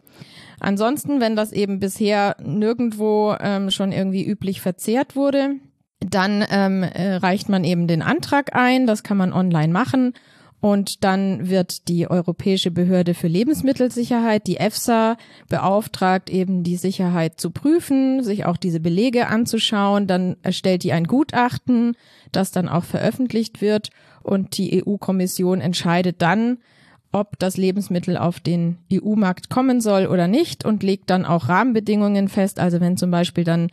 Ansonsten, 0.60 1.20
wenn 1.20 1.36
das 1.36 1.52
eben 1.52 1.80
bisher 1.80 2.38
nirgendwo 2.42 3.36
ähm, 3.40 3.70
schon 3.70 3.92
irgendwie 3.92 4.26
üblich 4.26 4.62
verzehrt 4.62 5.16
wurde, 5.16 5.56
dann 6.00 6.46
ähm, 6.50 6.84
äh, 6.84 7.16
reicht 7.16 7.50
man 7.50 7.64
eben 7.64 7.88
den 7.88 8.02
Antrag 8.02 8.56
ein. 8.56 8.88
Das 8.88 9.04
kann 9.04 9.18
man 9.18 9.34
online 9.34 9.74
machen 9.74 10.14
und 10.64 11.04
dann 11.04 11.50
wird 11.50 11.90
die 11.90 12.10
Europäische 12.10 12.72
Behörde 12.72 13.16
für 13.16 13.28
Lebensmittelsicherheit, 13.28 14.48
die 14.48 14.56
EFSA, 14.56 15.18
beauftragt, 15.50 16.30
eben 16.30 16.64
die 16.64 16.78
Sicherheit 16.78 17.38
zu 17.38 17.52
prüfen, 17.52 18.24
sich 18.24 18.46
auch 18.46 18.56
diese 18.56 18.80
Belege 18.80 19.28
anzuschauen. 19.28 20.08
Dann 20.08 20.38
erstellt 20.42 20.84
die 20.84 20.94
ein 20.94 21.04
Gutachten, 21.04 21.98
das 22.32 22.52
dann 22.52 22.70
auch 22.70 22.86
veröffentlicht 22.86 23.60
wird. 23.60 23.90
Und 24.22 24.58
die 24.58 24.82
EU-Kommission 24.82 25.60
entscheidet 25.60 26.22
dann, 26.22 26.60
ob 27.12 27.38
das 27.40 27.58
Lebensmittel 27.58 28.16
auf 28.16 28.40
den 28.40 28.78
EU-Markt 28.90 29.50
kommen 29.50 29.82
soll 29.82 30.06
oder 30.06 30.30
nicht 30.30 30.64
und 30.64 30.82
legt 30.82 31.10
dann 31.10 31.26
auch 31.26 31.50
Rahmenbedingungen 31.50 32.30
fest. 32.30 32.62
Also 32.62 32.80
wenn 32.80 32.96
zum 32.96 33.12
Beispiel 33.12 33.44
dann 33.44 33.68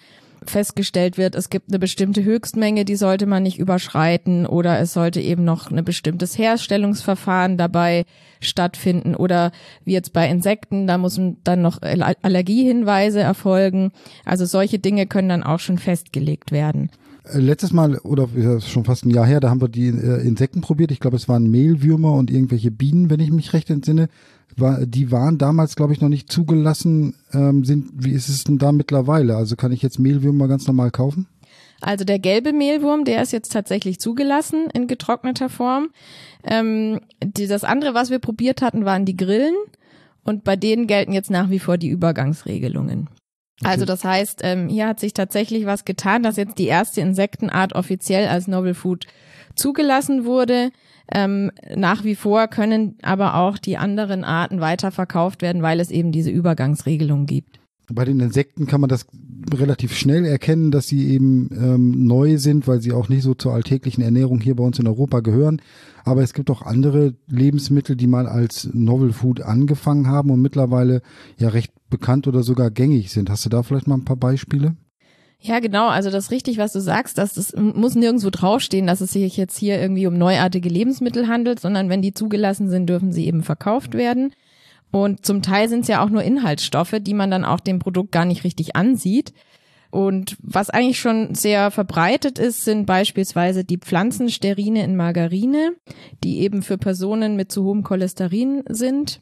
festgestellt 0.46 1.18
wird, 1.18 1.34
es 1.34 1.50
gibt 1.50 1.70
eine 1.70 1.78
bestimmte 1.78 2.24
Höchstmenge, 2.24 2.84
die 2.84 2.96
sollte 2.96 3.26
man 3.26 3.42
nicht 3.42 3.58
überschreiten 3.58 4.46
oder 4.46 4.78
es 4.80 4.92
sollte 4.92 5.20
eben 5.20 5.44
noch 5.44 5.70
ein 5.70 5.84
bestimmtes 5.84 6.38
Herstellungsverfahren 6.38 7.56
dabei 7.56 8.04
stattfinden 8.40 9.14
oder 9.14 9.52
wie 9.84 9.92
jetzt 9.92 10.12
bei 10.12 10.28
Insekten, 10.28 10.86
da 10.86 10.98
müssen 10.98 11.38
dann 11.44 11.62
noch 11.62 11.80
Allergiehinweise 11.82 13.20
erfolgen. 13.20 13.92
Also 14.24 14.46
solche 14.46 14.78
Dinge 14.78 15.06
können 15.06 15.28
dann 15.28 15.42
auch 15.42 15.60
schon 15.60 15.78
festgelegt 15.78 16.52
werden. 16.52 16.90
Äh, 17.24 17.38
letztes 17.38 17.72
Mal, 17.72 17.98
oder 17.98 18.28
schon 18.60 18.84
fast 18.84 19.04
ein 19.04 19.10
Jahr 19.10 19.26
her, 19.26 19.40
da 19.40 19.50
haben 19.50 19.60
wir 19.60 19.68
die 19.68 19.88
äh, 19.88 20.26
Insekten 20.26 20.60
probiert. 20.60 20.90
Ich 20.90 21.00
glaube, 21.00 21.16
es 21.16 21.28
waren 21.28 21.50
Mehlwürmer 21.50 22.12
und 22.12 22.30
irgendwelche 22.30 22.70
Bienen, 22.70 23.10
wenn 23.10 23.20
ich 23.20 23.30
mich 23.30 23.52
recht 23.52 23.70
entsinne 23.70 24.08
die 24.56 25.10
waren 25.10 25.38
damals, 25.38 25.76
glaube 25.76 25.92
ich, 25.92 26.00
noch 26.00 26.08
nicht 26.08 26.30
zugelassen. 26.30 27.14
Ähm, 27.32 27.62
wie 27.94 28.12
ist 28.12 28.28
es 28.28 28.44
denn 28.44 28.58
da 28.58 28.72
mittlerweile? 28.72 29.36
Also 29.36 29.56
kann 29.56 29.72
ich 29.72 29.82
jetzt 29.82 29.98
Mehlwürmer 29.98 30.48
ganz 30.48 30.66
normal 30.66 30.90
kaufen? 30.90 31.26
Also 31.80 32.04
der 32.04 32.18
gelbe 32.18 32.52
Mehlwurm, 32.52 33.04
der 33.04 33.22
ist 33.22 33.32
jetzt 33.32 33.52
tatsächlich 33.52 34.00
zugelassen 34.00 34.68
in 34.74 34.86
getrockneter 34.86 35.48
Form. 35.48 35.88
Ähm, 36.44 37.00
das 37.20 37.64
andere, 37.64 37.94
was 37.94 38.10
wir 38.10 38.18
probiert 38.18 38.60
hatten, 38.60 38.84
waren 38.84 39.06
die 39.06 39.16
Grillen. 39.16 39.54
Und 40.22 40.44
bei 40.44 40.56
denen 40.56 40.86
gelten 40.86 41.12
jetzt 41.12 41.30
nach 41.30 41.48
wie 41.48 41.58
vor 41.58 41.78
die 41.78 41.88
Übergangsregelungen. 41.88 43.08
Okay. 43.62 43.72
Also 43.72 43.84
das 43.84 44.04
heißt, 44.04 44.40
ähm, 44.42 44.68
hier 44.68 44.86
hat 44.86 45.00
sich 45.00 45.12
tatsächlich 45.12 45.66
was 45.66 45.84
getan, 45.84 46.22
dass 46.22 46.36
jetzt 46.36 46.58
die 46.58 46.66
erste 46.66 47.00
Insektenart 47.00 47.74
offiziell 47.74 48.28
als 48.28 48.48
Novel 48.48 48.74
Food 48.74 49.06
zugelassen 49.54 50.24
wurde. 50.24 50.70
Ähm, 51.12 51.50
nach 51.74 52.04
wie 52.04 52.14
vor 52.14 52.48
können 52.48 52.96
aber 53.02 53.34
auch 53.34 53.58
die 53.58 53.76
anderen 53.76 54.24
Arten 54.24 54.60
weiterverkauft 54.60 55.42
werden, 55.42 55.60
weil 55.60 55.80
es 55.80 55.90
eben 55.90 56.12
diese 56.12 56.30
Übergangsregelung 56.30 57.26
gibt. 57.26 57.60
Bei 57.92 58.04
den 58.04 58.20
Insekten 58.20 58.66
kann 58.66 58.80
man 58.80 58.88
das 58.88 59.06
relativ 59.52 59.96
schnell 59.96 60.24
erkennen, 60.24 60.70
dass 60.70 60.86
sie 60.86 61.08
eben 61.08 61.50
ähm, 61.52 62.06
neu 62.06 62.38
sind, 62.38 62.68
weil 62.68 62.80
sie 62.80 62.92
auch 62.92 63.08
nicht 63.08 63.22
so 63.22 63.34
zur 63.34 63.52
alltäglichen 63.52 64.02
Ernährung 64.02 64.40
hier 64.40 64.54
bei 64.54 64.62
uns 64.62 64.78
in 64.78 64.86
Europa 64.86 65.20
gehören. 65.20 65.60
Aber 66.04 66.22
es 66.22 66.32
gibt 66.34 66.50
auch 66.50 66.62
andere 66.62 67.14
Lebensmittel, 67.26 67.96
die 67.96 68.06
mal 68.06 68.26
als 68.26 68.68
Novel 68.72 69.12
Food 69.12 69.40
angefangen 69.40 70.06
haben 70.08 70.30
und 70.30 70.40
mittlerweile 70.40 71.02
ja 71.36 71.48
recht 71.48 71.72
bekannt 71.88 72.26
oder 72.26 72.42
sogar 72.42 72.70
gängig 72.70 73.10
sind. 73.10 73.30
Hast 73.30 73.44
du 73.44 73.48
da 73.48 73.62
vielleicht 73.62 73.86
mal 73.86 73.96
ein 73.96 74.04
paar 74.04 74.16
Beispiele? 74.16 74.76
Ja, 75.42 75.58
genau. 75.60 75.88
Also 75.88 76.10
das 76.10 76.24
ist 76.24 76.30
richtig, 76.30 76.58
was 76.58 76.72
du 76.72 76.80
sagst, 76.80 77.16
dass 77.16 77.34
das 77.34 77.54
muss 77.56 77.94
nirgendwo 77.94 78.28
draufstehen, 78.28 78.86
dass 78.86 79.00
es 79.00 79.12
sich 79.12 79.36
jetzt 79.36 79.56
hier 79.56 79.80
irgendwie 79.80 80.06
um 80.06 80.18
neuartige 80.18 80.68
Lebensmittel 80.68 81.28
handelt, 81.28 81.60
sondern 81.60 81.88
wenn 81.88 82.02
die 82.02 82.12
zugelassen 82.12 82.68
sind, 82.68 82.88
dürfen 82.88 83.12
sie 83.12 83.26
eben 83.26 83.42
verkauft 83.42 83.94
werden. 83.94 84.34
Und 84.90 85.24
zum 85.24 85.40
Teil 85.40 85.68
sind 85.68 85.82
es 85.82 85.88
ja 85.88 86.04
auch 86.04 86.10
nur 86.10 86.22
Inhaltsstoffe, 86.22 86.96
die 87.00 87.14
man 87.14 87.30
dann 87.30 87.44
auch 87.44 87.60
dem 87.60 87.78
Produkt 87.78 88.12
gar 88.12 88.24
nicht 88.24 88.44
richtig 88.44 88.76
ansieht. 88.76 89.32
Und 89.90 90.36
was 90.40 90.70
eigentlich 90.70 91.00
schon 91.00 91.34
sehr 91.34 91.70
verbreitet 91.70 92.38
ist, 92.38 92.64
sind 92.64 92.86
beispielsweise 92.86 93.64
die 93.64 93.78
Pflanzensterine 93.78 94.84
in 94.84 94.96
Margarine, 94.96 95.72
die 96.22 96.40
eben 96.40 96.62
für 96.62 96.78
Personen 96.78 97.34
mit 97.34 97.50
zu 97.50 97.64
hohem 97.64 97.82
Cholesterin 97.82 98.62
sind. 98.68 99.20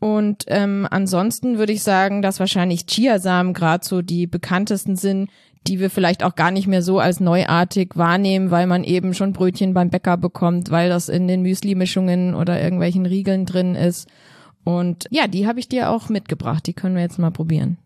Und 0.00 0.44
ähm, 0.48 0.86
ansonsten 0.90 1.58
würde 1.58 1.72
ich 1.72 1.82
sagen, 1.82 2.22
dass 2.22 2.40
wahrscheinlich 2.40 2.86
Chiasamen 2.86 3.52
gerade 3.52 3.86
so 3.86 4.02
die 4.02 4.26
bekanntesten 4.26 4.96
sind, 4.96 5.30
die 5.66 5.80
wir 5.80 5.90
vielleicht 5.90 6.22
auch 6.22 6.34
gar 6.34 6.50
nicht 6.50 6.66
mehr 6.66 6.82
so 6.82 6.98
als 6.98 7.20
neuartig 7.20 7.92
wahrnehmen, 7.94 8.50
weil 8.50 8.66
man 8.66 8.84
eben 8.84 9.14
schon 9.14 9.32
Brötchen 9.32 9.72
beim 9.72 9.90
Bäcker 9.90 10.16
bekommt, 10.16 10.70
weil 10.70 10.90
das 10.90 11.08
in 11.08 11.26
den 11.26 11.42
Müsli-Mischungen 11.42 12.34
oder 12.34 12.60
irgendwelchen 12.60 13.06
Riegeln 13.06 13.46
drin 13.46 13.74
ist. 13.74 14.08
Und 14.62 15.06
ja, 15.10 15.26
die 15.26 15.46
habe 15.46 15.60
ich 15.60 15.68
dir 15.68 15.90
auch 15.90 16.08
mitgebracht. 16.08 16.66
Die 16.66 16.74
können 16.74 16.96
wir 16.96 17.02
jetzt 17.02 17.18
mal 17.18 17.30
probieren. 17.30 17.78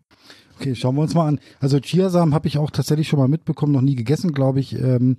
Okay, 0.59 0.75
schauen 0.75 0.95
wir 0.95 1.03
uns 1.03 1.13
mal 1.15 1.25
an. 1.25 1.39
Also 1.61 1.79
Chiasamen 1.79 2.33
habe 2.33 2.49
ich 2.49 2.57
auch 2.57 2.69
tatsächlich 2.69 3.07
schon 3.07 3.17
mal 3.17 3.29
mitbekommen, 3.29 3.71
noch 3.71 3.79
nie 3.79 3.95
gegessen, 3.95 4.33
glaube 4.33 4.59
ich. 4.59 4.75
Ähm, 4.75 5.15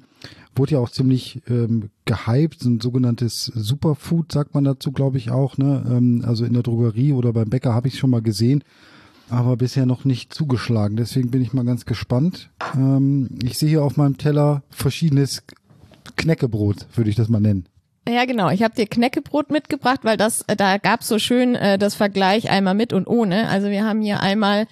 wurde 0.55 0.73
ja 0.73 0.81
auch 0.81 0.91
ziemlich 0.91 1.41
ähm, 1.49 1.89
gehypt, 2.05 2.63
ein 2.65 2.79
sogenanntes 2.79 3.47
Superfood, 3.47 4.33
sagt 4.33 4.55
man 4.55 4.65
dazu, 4.65 4.93
glaube 4.93 5.17
ich 5.17 5.31
auch. 5.31 5.57
Ne? 5.57 5.83
Ähm, 5.89 6.23
also 6.27 6.45
in 6.45 6.53
der 6.53 6.63
Drogerie 6.63 7.15
oder 7.15 7.33
beim 7.33 7.49
Bäcker 7.49 7.73
habe 7.73 7.89
ich 7.89 7.95
es 7.95 8.01
schon 8.01 8.11
mal 8.11 8.21
gesehen. 8.21 8.63
aber 9.31 9.57
bisher 9.57 9.87
noch 9.87 10.05
nicht 10.05 10.35
zugeschlagen. 10.35 10.97
Deswegen 10.97 11.31
bin 11.31 11.41
ich 11.41 11.53
mal 11.53 11.65
ganz 11.65 11.87
gespannt. 11.87 12.51
Ähm, 12.75 13.29
ich 13.43 13.59
sehe 13.59 13.69
hier 13.69 13.85
auf 13.85 13.97
meinem 13.97 14.19
Teller 14.19 14.63
verschiedenes 14.71 15.43
Knäckebrot, 16.17 16.87
würde 16.95 17.11
ich 17.11 17.17
das 17.17 17.29
mal 17.29 17.41
nennen. 17.41 17.67
Ja, 18.09 18.25
genau. 18.25 18.51
Ich 18.51 18.63
habe 18.63 18.75
dir 18.75 18.87
Knäckebrot 18.87 19.51
mitgebracht, 19.51 20.01
weil 20.03 20.17
das 20.17 20.43
äh, 20.49 20.57
da 20.57 20.79
gab's 20.79 21.07
so 21.07 21.19
schön 21.19 21.55
äh, 21.55 21.79
das 21.79 21.95
Vergleich 21.95 22.51
einmal 22.51 22.75
mit 22.75 22.93
und 22.93 23.07
ohne. 23.07 23.49
Also 23.49 23.69
wir 23.69 23.85
haben 23.85 24.03
hier 24.03 24.21
einmal 24.21 24.67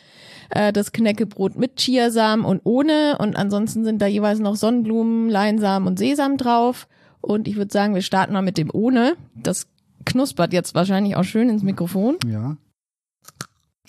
äh, 0.50 0.73
das 0.73 0.93
Knäckebrot 0.93 1.57
mit 1.57 1.76
Chiasamen 1.76 2.45
und 2.45 2.61
ohne 2.64 3.19
und 3.19 3.37
ansonsten 3.37 3.85
sind 3.85 4.00
da 4.00 4.07
jeweils 4.07 4.38
noch 4.38 4.57
Sonnenblumen, 4.57 5.28
Leinsamen 5.28 5.87
und 5.88 5.99
Sesam 5.99 6.37
drauf. 6.37 6.88
Und 7.21 7.49
ich 7.49 7.57
würde 7.57 7.73
sagen, 7.73 7.95
wir 7.95 8.02
starten 8.02 8.33
mal 8.33 8.43
mit 8.43 8.59
dem 8.59 8.71
ohne. 8.73 9.14
Das 9.35 9.67
knuspert 10.05 10.52
jetzt 10.52 10.75
wahrscheinlich 10.75 11.17
auch 11.17 11.25
schön 11.25 11.49
ins 11.49 11.62
Mikrofon. 11.62 12.17
Ja. 12.26 12.57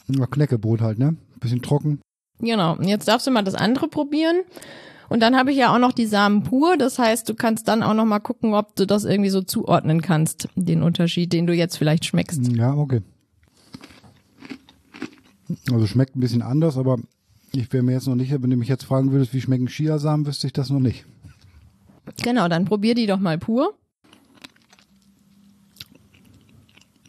ja 0.08 0.26
Knäckebrot 0.26 0.82
halt, 0.82 1.00
ne? 1.00 1.16
Bisschen 1.40 1.62
trocken. 1.62 2.02
Genau. 2.40 2.76
Und 2.76 2.88
jetzt 2.88 3.08
darfst 3.08 3.28
du 3.28 3.32
mal 3.32 3.44
das 3.44 3.56
andere 3.56 3.88
probieren. 3.88 4.38
Und 5.10 5.22
dann 5.22 5.36
habe 5.36 5.52
ich 5.52 5.58
ja 5.58 5.74
auch 5.74 5.80
noch 5.80 5.92
die 5.92 6.06
Samen 6.06 6.44
pur. 6.44 6.78
Das 6.78 7.00
heißt, 7.00 7.28
du 7.28 7.34
kannst 7.34 7.68
dann 7.68 7.84
auch 7.84 7.94
noch 7.94 8.06
mal 8.06 8.20
gucken, 8.20 8.54
ob 8.54 8.76
du 8.76 8.86
das 8.86 9.06
irgendwie 9.06 9.32
so 9.32 9.42
zuordnen 9.42 10.02
kannst, 10.02 10.48
den 10.56 10.84
Unterschied, 10.84 11.34
den 11.34 11.48
du 11.48 11.54
jetzt 11.54 11.78
vielleicht 11.78 12.06
schmeckst. 12.06 12.48
Ja, 12.56 12.74
okay. 12.74 13.02
Also 15.72 15.88
schmeckt 15.88 16.16
ein 16.16 16.20
bisschen 16.20 16.42
anders, 16.42 16.78
aber 16.78 16.98
ich 17.54 17.72
wäre 17.74 17.84
mir 17.84 17.94
jetzt 17.94 18.08
noch 18.08 18.16
nicht, 18.16 18.32
wenn 18.32 18.50
du 18.50 18.56
mich 18.58 18.70
jetzt 18.70 18.84
fragen 18.86 19.12
würdest, 19.12 19.34
wie 19.34 19.42
schmecken 19.42 19.68
Chiasamen, 19.68 20.26
wüsste 20.26 20.48
ich 20.48 20.54
das 20.54 20.70
noch 20.70 20.80
nicht. 20.80 21.06
Genau, 22.24 22.48
dann 22.48 22.66
probier 22.66 22.96
die 22.96 23.08
doch 23.08 23.20
mal 23.20 23.38
pur. 23.38 23.74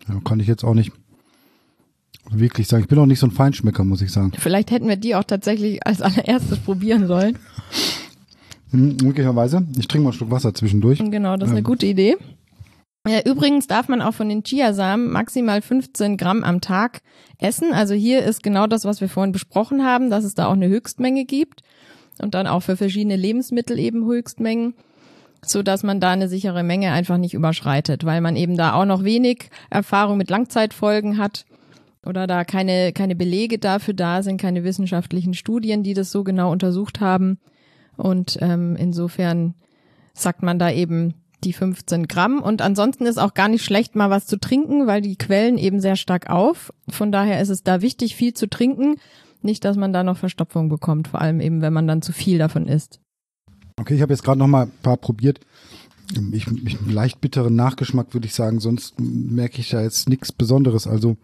Ja, 0.09 0.21
kann 0.25 0.41
ich 0.41 0.47
jetzt 0.47 0.65
auch 0.65 0.75
nicht 0.75 0.93
wirklich 2.31 2.69
sagen. 2.69 2.83
Ich 2.83 2.89
bin 2.89 2.99
auch 2.99 3.07
nicht 3.07 3.19
so 3.19 3.27
ein 3.27 3.31
Feinschmecker, 3.33 3.85
muss 3.85 4.03
ich 4.03 4.13
sagen. 4.13 4.33
Vielleicht 4.39 4.71
hätten 4.71 4.89
wir 4.89 4.97
die 4.97 5.15
auch 5.15 5.25
tatsächlich 5.25 5.85
als 5.87 6.01
allererstes 6.03 6.59
probieren 6.59 7.07
sollen. 7.07 7.39
Hm, 8.71 8.97
möglicherweise. 9.03 9.67
Ich 9.79 9.89
trinke 9.89 10.05
mal 10.05 10.11
einen 10.11 10.17
Schluck 10.19 10.31
Wasser 10.31 10.55
zwischendurch. 10.55 10.99
Genau, 10.99 11.37
das 11.37 11.49
ist 11.49 11.53
eine 11.53 11.59
Ähm. 11.61 11.65
gute 11.65 11.87
Idee. 11.87 12.17
Ja, 13.09 13.21
übrigens 13.25 13.67
darf 13.67 13.89
man 13.89 14.03
auch 14.03 14.13
von 14.13 14.29
den 14.29 14.43
Chiasamen 14.43 15.11
maximal 15.11 15.63
15 15.63 16.19
Gramm 16.19 16.45
am 16.45 16.61
Tag 16.61 17.01
essen. 17.39 17.73
Also 17.73 17.95
hier 17.95 18.23
ist 18.23 18.43
genau 18.43 18.67
das, 18.67 18.85
was 18.85 19.01
wir 19.01 19.09
vorhin 19.09 19.33
besprochen 19.33 19.85
haben, 19.85 20.11
dass 20.11 20.25
es 20.25 20.35
da 20.35 20.47
auch 20.47 20.53
eine 20.53 20.69
Höchstmenge 20.69 21.25
gibt 21.25 21.63
und 22.21 22.35
dann 22.35 22.47
auch 22.47 22.61
für 22.61 22.77
verschiedene 22.77 23.17
Lebensmittel 23.17 23.79
eben 23.79 24.05
Höchstmengen, 24.05 24.75
so 25.43 25.63
dass 25.63 25.83
man 25.83 25.99
da 25.99 26.11
eine 26.11 26.29
sichere 26.29 26.63
Menge 26.63 26.93
einfach 26.93 27.17
nicht 27.17 27.33
überschreitet, 27.33 28.05
weil 28.05 28.21
man 28.21 28.37
eben 28.37 28.59
da 28.59 28.75
auch 28.75 28.85
noch 28.85 29.03
wenig 29.03 29.49
Erfahrung 29.71 30.19
mit 30.19 30.29
Langzeitfolgen 30.29 31.17
hat 31.17 31.47
oder 32.05 32.27
da 32.27 32.45
keine, 32.45 32.93
keine 32.93 33.17
Belege 33.17 33.59
dafür 33.59 33.95
da 33.95 34.23
sind, 34.23 34.39
keine 34.39 34.63
wissenschaftlichen 34.63 35.33
Studien, 35.33 35.83
die 35.83 35.95
das 35.95 36.11
so 36.11 36.23
genau 36.23 36.53
untersucht 36.53 37.01
haben. 37.01 37.39
Und 37.97 38.37
ähm, 38.43 38.77
insofern 38.77 39.55
sagt 40.13 40.43
man 40.43 40.59
da 40.59 40.71
eben 40.71 41.15
die 41.45 41.53
15 41.53 42.09
Gramm. 42.09 42.41
Und 42.41 42.63
ansonsten 42.63 43.07
ist 43.07 43.19
auch 43.19 43.35
gar 43.35 43.49
nicht 43.49 43.65
schlecht, 43.65 43.95
mal 43.95 44.11
was 44.11 44.27
zu 44.27 44.39
trinken, 44.39 44.87
weil 44.87 45.01
die 45.01 45.17
quellen 45.17 45.59
eben 45.59 45.81
sehr 45.81 45.97
stark 45.97 46.31
auf. 46.31 46.73
Von 46.89 47.13
daher 47.13 47.41
ist 47.41 47.49
es 47.49 47.63
da 47.63 47.83
wichtig, 47.83 48.17
viel 48.17 48.35
zu 48.35 48.49
trinken. 48.49 48.97
Nicht, 49.43 49.65
dass 49.65 49.77
man 49.77 49.93
da 49.93 50.03
noch 50.03 50.19
Verstopfung 50.19 50.69
bekommt, 50.69 51.09
vor 51.09 51.21
allem 51.21 51.41
eben, 51.41 51.63
wenn 51.63 51.73
man 51.73 51.87
dann 51.87 52.03
zu 52.03 52.13
viel 52.13 52.39
davon 52.39 52.67
isst. 52.67 53.01
Okay, 53.77 53.95
ich 53.95 54.03
habe 54.03 54.13
jetzt 54.13 54.23
gerade 54.23 54.39
noch 54.39 54.47
mal 54.47 54.65
ein 54.65 54.73
paar 54.83 54.99
probiert. 54.99 55.41
Ich, 56.33 56.47
ich 56.47 56.79
leicht 56.87 57.21
bitteren 57.21 57.55
Nachgeschmack 57.55 58.13
würde 58.13 58.27
ich 58.27 58.35
sagen, 58.35 58.61
sonst 58.61 59.01
merke 59.01 59.61
ich 59.61 59.71
da 59.71 59.81
jetzt 59.81 60.09
nichts 60.09 60.33
Besonderes. 60.33 60.87
Also, 60.87 61.17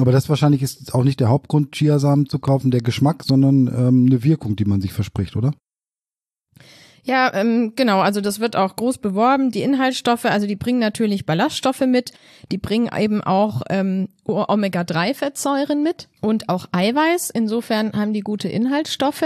aber 0.00 0.12
das 0.12 0.28
wahrscheinlich 0.28 0.62
ist 0.62 0.94
auch 0.94 1.04
nicht 1.04 1.20
der 1.20 1.28
Hauptgrund, 1.28 1.72
Chiasamen 1.72 2.28
zu 2.28 2.38
kaufen, 2.38 2.70
der 2.70 2.80
Geschmack, 2.80 3.24
sondern 3.24 3.66
ähm, 3.66 4.06
eine 4.06 4.22
Wirkung, 4.22 4.56
die 4.56 4.64
man 4.64 4.80
sich 4.80 4.92
verspricht, 4.92 5.36
oder? 5.36 5.52
Ja, 7.06 7.32
ähm, 7.34 7.74
genau. 7.76 8.00
Also 8.00 8.22
das 8.22 8.40
wird 8.40 8.56
auch 8.56 8.76
groß 8.76 8.98
beworben. 8.98 9.50
Die 9.50 9.60
Inhaltsstoffe, 9.62 10.24
also 10.24 10.46
die 10.46 10.56
bringen 10.56 10.78
natürlich 10.78 11.26
Ballaststoffe 11.26 11.82
mit. 11.86 12.12
Die 12.50 12.56
bringen 12.56 12.88
eben 12.98 13.22
auch 13.22 13.60
ähm, 13.68 14.08
Omega-3-Fettsäuren 14.24 15.82
mit 15.82 16.08
und 16.22 16.48
auch 16.48 16.66
Eiweiß. 16.72 17.28
Insofern 17.28 17.92
haben 17.92 18.14
die 18.14 18.22
gute 18.22 18.48
Inhaltsstoffe. 18.48 19.24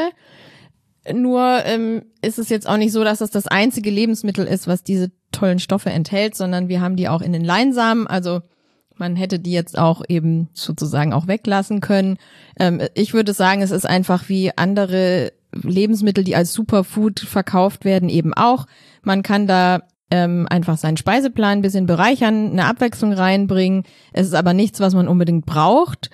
Nur 1.12 1.64
ähm, 1.64 2.02
ist 2.20 2.40
es 2.40 2.48
jetzt 2.48 2.68
auch 2.68 2.76
nicht 2.76 2.92
so, 2.92 3.04
dass 3.04 3.20
das 3.20 3.30
das 3.30 3.46
einzige 3.46 3.90
Lebensmittel 3.90 4.44
ist, 4.44 4.66
was 4.66 4.82
diese 4.82 5.12
tollen 5.30 5.60
Stoffe 5.60 5.90
enthält, 5.90 6.34
sondern 6.34 6.68
wir 6.68 6.80
haben 6.80 6.96
die 6.96 7.08
auch 7.08 7.22
in 7.22 7.32
den 7.32 7.44
Leinsamen. 7.44 8.08
Also 8.08 8.40
man 8.96 9.14
hätte 9.14 9.38
die 9.38 9.52
jetzt 9.52 9.78
auch 9.78 10.02
eben 10.08 10.48
sozusagen 10.52 11.12
auch 11.12 11.28
weglassen 11.28 11.80
können. 11.80 12.18
Ähm, 12.58 12.82
ich 12.94 13.14
würde 13.14 13.32
sagen, 13.32 13.62
es 13.62 13.70
ist 13.70 13.86
einfach 13.86 14.28
wie 14.28 14.50
andere 14.56 15.32
Lebensmittel, 15.52 16.24
die 16.24 16.36
als 16.36 16.52
Superfood 16.52 17.20
verkauft 17.20 17.84
werden, 17.84 18.08
eben 18.08 18.34
auch. 18.34 18.66
Man 19.02 19.22
kann 19.22 19.46
da 19.46 19.80
ähm, 20.10 20.46
einfach 20.48 20.78
seinen 20.78 20.96
Speiseplan 20.96 21.58
ein 21.58 21.62
bisschen 21.62 21.86
bereichern, 21.86 22.50
eine 22.52 22.64
Abwechslung 22.66 23.12
reinbringen. 23.12 23.84
Es 24.12 24.26
ist 24.26 24.34
aber 24.34 24.54
nichts, 24.54 24.80
was 24.80 24.94
man 24.94 25.08
unbedingt 25.08 25.46
braucht. 25.46 26.10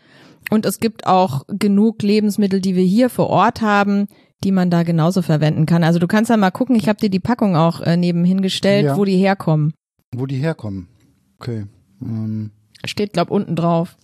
Und 0.51 0.67
es 0.67 0.79
gibt 0.79 1.07
auch 1.07 1.43
genug 1.49 2.03
Lebensmittel, 2.03 2.61
die 2.61 2.75
wir 2.77 2.85
hier 2.85 3.09
vor 3.09 3.29
Ort 3.29 3.61
haben, 3.63 4.07
die 4.43 4.53
man 4.53 4.69
da 4.71 4.83
genauso 4.83 5.23
verwenden 5.23 5.65
kann. 5.65 5.83
Also 5.85 5.99
du 5.99 6.07
kannst 6.07 6.29
ja 6.31 6.37
mal 6.37 6.51
gucken, 6.51 6.77
ich 6.77 6.89
habe 6.89 7.01
dir 7.01 7.09
die 7.09 7.21
Packung 7.21 7.57
auch 7.57 7.81
äh, 7.81 7.97
nebenhin 7.97 8.43
gestellt, 8.43 8.85
Ja. 8.87 8.97
wo 8.97 9.05
die 9.05 9.17
herkommen. 9.17 9.73
Wo 10.15 10.27
die 10.27 10.37
herkommen. 10.37 10.89
Okay. 11.41 11.67
Ähm, 12.03 12.51
Steht, 12.85 13.15
glaub, 13.15 13.31
unten 13.31 13.57
drauf. 13.57 13.97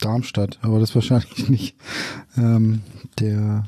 Darmstadt, 0.00 0.58
aber 0.62 0.80
das 0.80 0.94
wahrscheinlich 0.94 1.48
nicht 1.48 1.76
ähm, 2.36 2.80
der. 3.20 3.64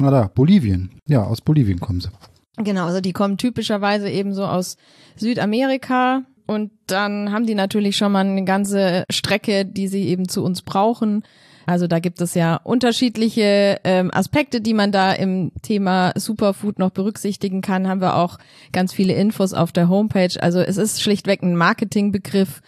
Ah 0.00 0.10
da, 0.10 0.30
Bolivien. 0.34 0.90
Ja, 1.06 1.24
aus 1.24 1.40
Bolivien 1.40 1.80
kommen 1.80 2.00
sie. 2.00 2.10
Genau, 2.56 2.86
also 2.86 3.00
die 3.00 3.12
kommen 3.12 3.38
typischerweise 3.38 4.10
eben 4.10 4.34
so 4.34 4.44
aus 4.44 4.76
Südamerika 5.16 6.22
und 6.46 6.72
dann 6.86 7.32
haben 7.32 7.46
die 7.46 7.54
natürlich 7.54 7.96
schon 7.96 8.12
mal 8.12 8.26
eine 8.26 8.44
ganze 8.44 9.04
Strecke, 9.10 9.64
die 9.64 9.88
sie 9.88 10.08
eben 10.08 10.28
zu 10.28 10.42
uns 10.42 10.62
brauchen. 10.62 11.22
Also 11.66 11.86
da 11.86 12.00
gibt 12.00 12.20
es 12.20 12.34
ja 12.34 12.56
unterschiedliche 12.56 13.78
ähm, 13.84 14.10
Aspekte, 14.12 14.60
die 14.60 14.74
man 14.74 14.90
da 14.90 15.12
im 15.12 15.52
Thema 15.62 16.12
Superfood 16.16 16.80
noch 16.80 16.90
berücksichtigen 16.90 17.60
kann. 17.60 17.86
Haben 17.86 18.00
wir 18.00 18.16
auch 18.16 18.38
ganz 18.72 18.92
viele 18.92 19.14
Infos 19.14 19.54
auf 19.54 19.70
der 19.70 19.88
Homepage. 19.88 20.32
Also 20.40 20.60
es 20.60 20.76
ist 20.76 21.00
schlichtweg 21.00 21.42
ein 21.42 21.54
Marketingbegriff 21.54 22.60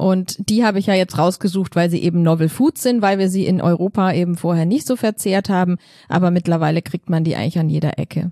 und 0.00 0.48
die 0.48 0.64
habe 0.64 0.78
ich 0.78 0.86
ja 0.86 0.94
jetzt 0.94 1.18
rausgesucht, 1.18 1.76
weil 1.76 1.90
sie 1.90 2.02
eben 2.02 2.22
Novel 2.22 2.48
Foods 2.48 2.82
sind, 2.82 3.02
weil 3.02 3.18
wir 3.18 3.28
sie 3.28 3.44
in 3.44 3.60
Europa 3.60 4.12
eben 4.14 4.36
vorher 4.36 4.64
nicht 4.64 4.86
so 4.86 4.96
verzehrt 4.96 5.50
haben. 5.50 5.76
Aber 6.08 6.30
mittlerweile 6.30 6.80
kriegt 6.80 7.10
man 7.10 7.22
die 7.22 7.36
eigentlich 7.36 7.58
an 7.58 7.68
jeder 7.68 7.98
Ecke. 7.98 8.30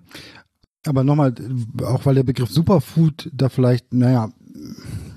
Aber 0.87 1.05
nochmal, 1.05 1.35
auch 1.85 2.07
weil 2.07 2.15
der 2.15 2.23
Begriff 2.23 2.51
Superfood 2.51 3.31
da 3.35 3.51
vielleicht, 3.51 3.93
naja, 3.93 4.31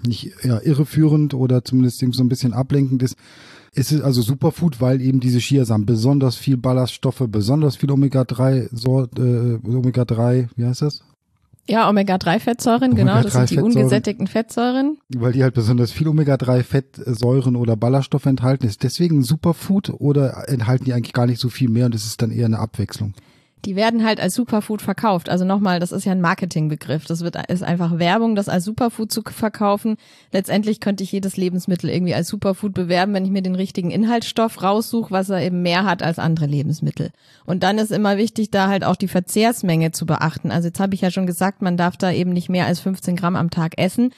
nicht 0.05 0.31
ja, 0.43 0.59
irreführend 0.61 1.33
oder 1.33 1.63
zumindest 1.63 1.99
so 2.11 2.23
ein 2.23 2.29
bisschen 2.29 2.51
ablenkend 2.51 3.01
ist, 3.01 3.15
ist 3.73 3.93
es 3.93 4.01
also 4.01 4.21
Superfood, 4.21 4.81
weil 4.81 4.99
eben 4.99 5.21
diese 5.21 5.39
Chiasamen 5.39 5.85
besonders 5.85 6.35
viel 6.35 6.57
Ballaststoffe, 6.57 7.23
besonders 7.29 7.77
viel 7.77 7.91
Omega-3, 7.91 8.67
Sort, 8.75 9.17
äh, 9.17 9.57
Omega-3, 9.63 10.49
wie 10.57 10.65
heißt 10.65 10.81
das? 10.81 11.01
Ja, 11.71 11.89
Omega-3-Fettsäuren, 11.89 12.95
genau, 12.95 13.21
das 13.21 13.31
sind 13.31 13.49
die 13.49 13.57
Omega-3-Fettsäuren. 13.57 13.63
ungesättigten 13.63 14.27
Fettsäuren. 14.27 14.97
Weil 15.15 15.31
die 15.31 15.41
halt 15.41 15.53
besonders 15.53 15.93
viel 15.93 16.09
Omega-3-Fettsäuren 16.09 17.55
oder 17.55 17.77
Ballaststoffe 17.77 18.25
enthalten. 18.25 18.67
Ist 18.67 18.83
deswegen 18.83 19.19
ein 19.19 19.23
Superfood 19.23 19.89
oder 19.89 20.49
enthalten 20.49 20.83
die 20.83 20.93
eigentlich 20.93 21.13
gar 21.13 21.27
nicht 21.27 21.39
so 21.39 21.47
viel 21.47 21.69
mehr 21.69 21.85
und 21.85 21.95
es 21.95 22.05
ist 22.05 22.21
dann 22.21 22.31
eher 22.31 22.45
eine 22.45 22.59
Abwechslung? 22.59 23.13
Die 23.65 23.75
werden 23.75 24.03
halt 24.03 24.19
als 24.19 24.33
Superfood 24.33 24.81
verkauft. 24.81 25.29
Also 25.29 25.45
nochmal, 25.45 25.79
das 25.79 25.91
ist 25.91 26.05
ja 26.05 26.11
ein 26.11 26.21
Marketingbegriff. 26.21 27.05
Das 27.05 27.21
wird, 27.21 27.37
ist 27.49 27.63
einfach 27.63 27.99
Werbung, 27.99 28.35
das 28.35 28.49
als 28.49 28.65
Superfood 28.65 29.11
zu 29.11 29.21
verkaufen. 29.23 29.97
Letztendlich 30.31 30.79
könnte 30.79 31.03
ich 31.03 31.11
jedes 31.11 31.37
Lebensmittel 31.37 31.89
irgendwie 31.89 32.15
als 32.15 32.27
Superfood 32.27 32.73
bewerben, 32.73 33.13
wenn 33.13 33.25
ich 33.25 33.31
mir 33.31 33.43
den 33.43 33.55
richtigen 33.55 33.91
Inhaltsstoff 33.91 34.63
raussuche, 34.63 35.11
was 35.11 35.29
er 35.29 35.41
eben 35.41 35.61
mehr 35.61 35.85
hat 35.85 36.01
als 36.01 36.17
andere 36.17 36.47
Lebensmittel. 36.47 37.11
Und 37.45 37.63
dann 37.63 37.77
ist 37.77 37.91
immer 37.91 38.17
wichtig, 38.17 38.49
da 38.49 38.67
halt 38.67 38.83
auch 38.83 38.95
die 38.95 39.07
Verzehrsmenge 39.07 39.91
zu 39.91 40.05
beachten. 40.05 40.51
Also 40.51 40.67
jetzt 40.69 40.79
habe 40.79 40.95
ich 40.95 41.01
ja 41.01 41.11
schon 41.11 41.27
gesagt, 41.27 41.61
man 41.61 41.77
darf 41.77 41.97
da 41.97 42.11
eben 42.11 42.33
nicht 42.33 42.49
mehr 42.49 42.65
als 42.65 42.79
15 42.79 43.15
Gramm 43.15 43.35
am 43.35 43.49
Tag 43.49 43.77
essen. 43.77 44.11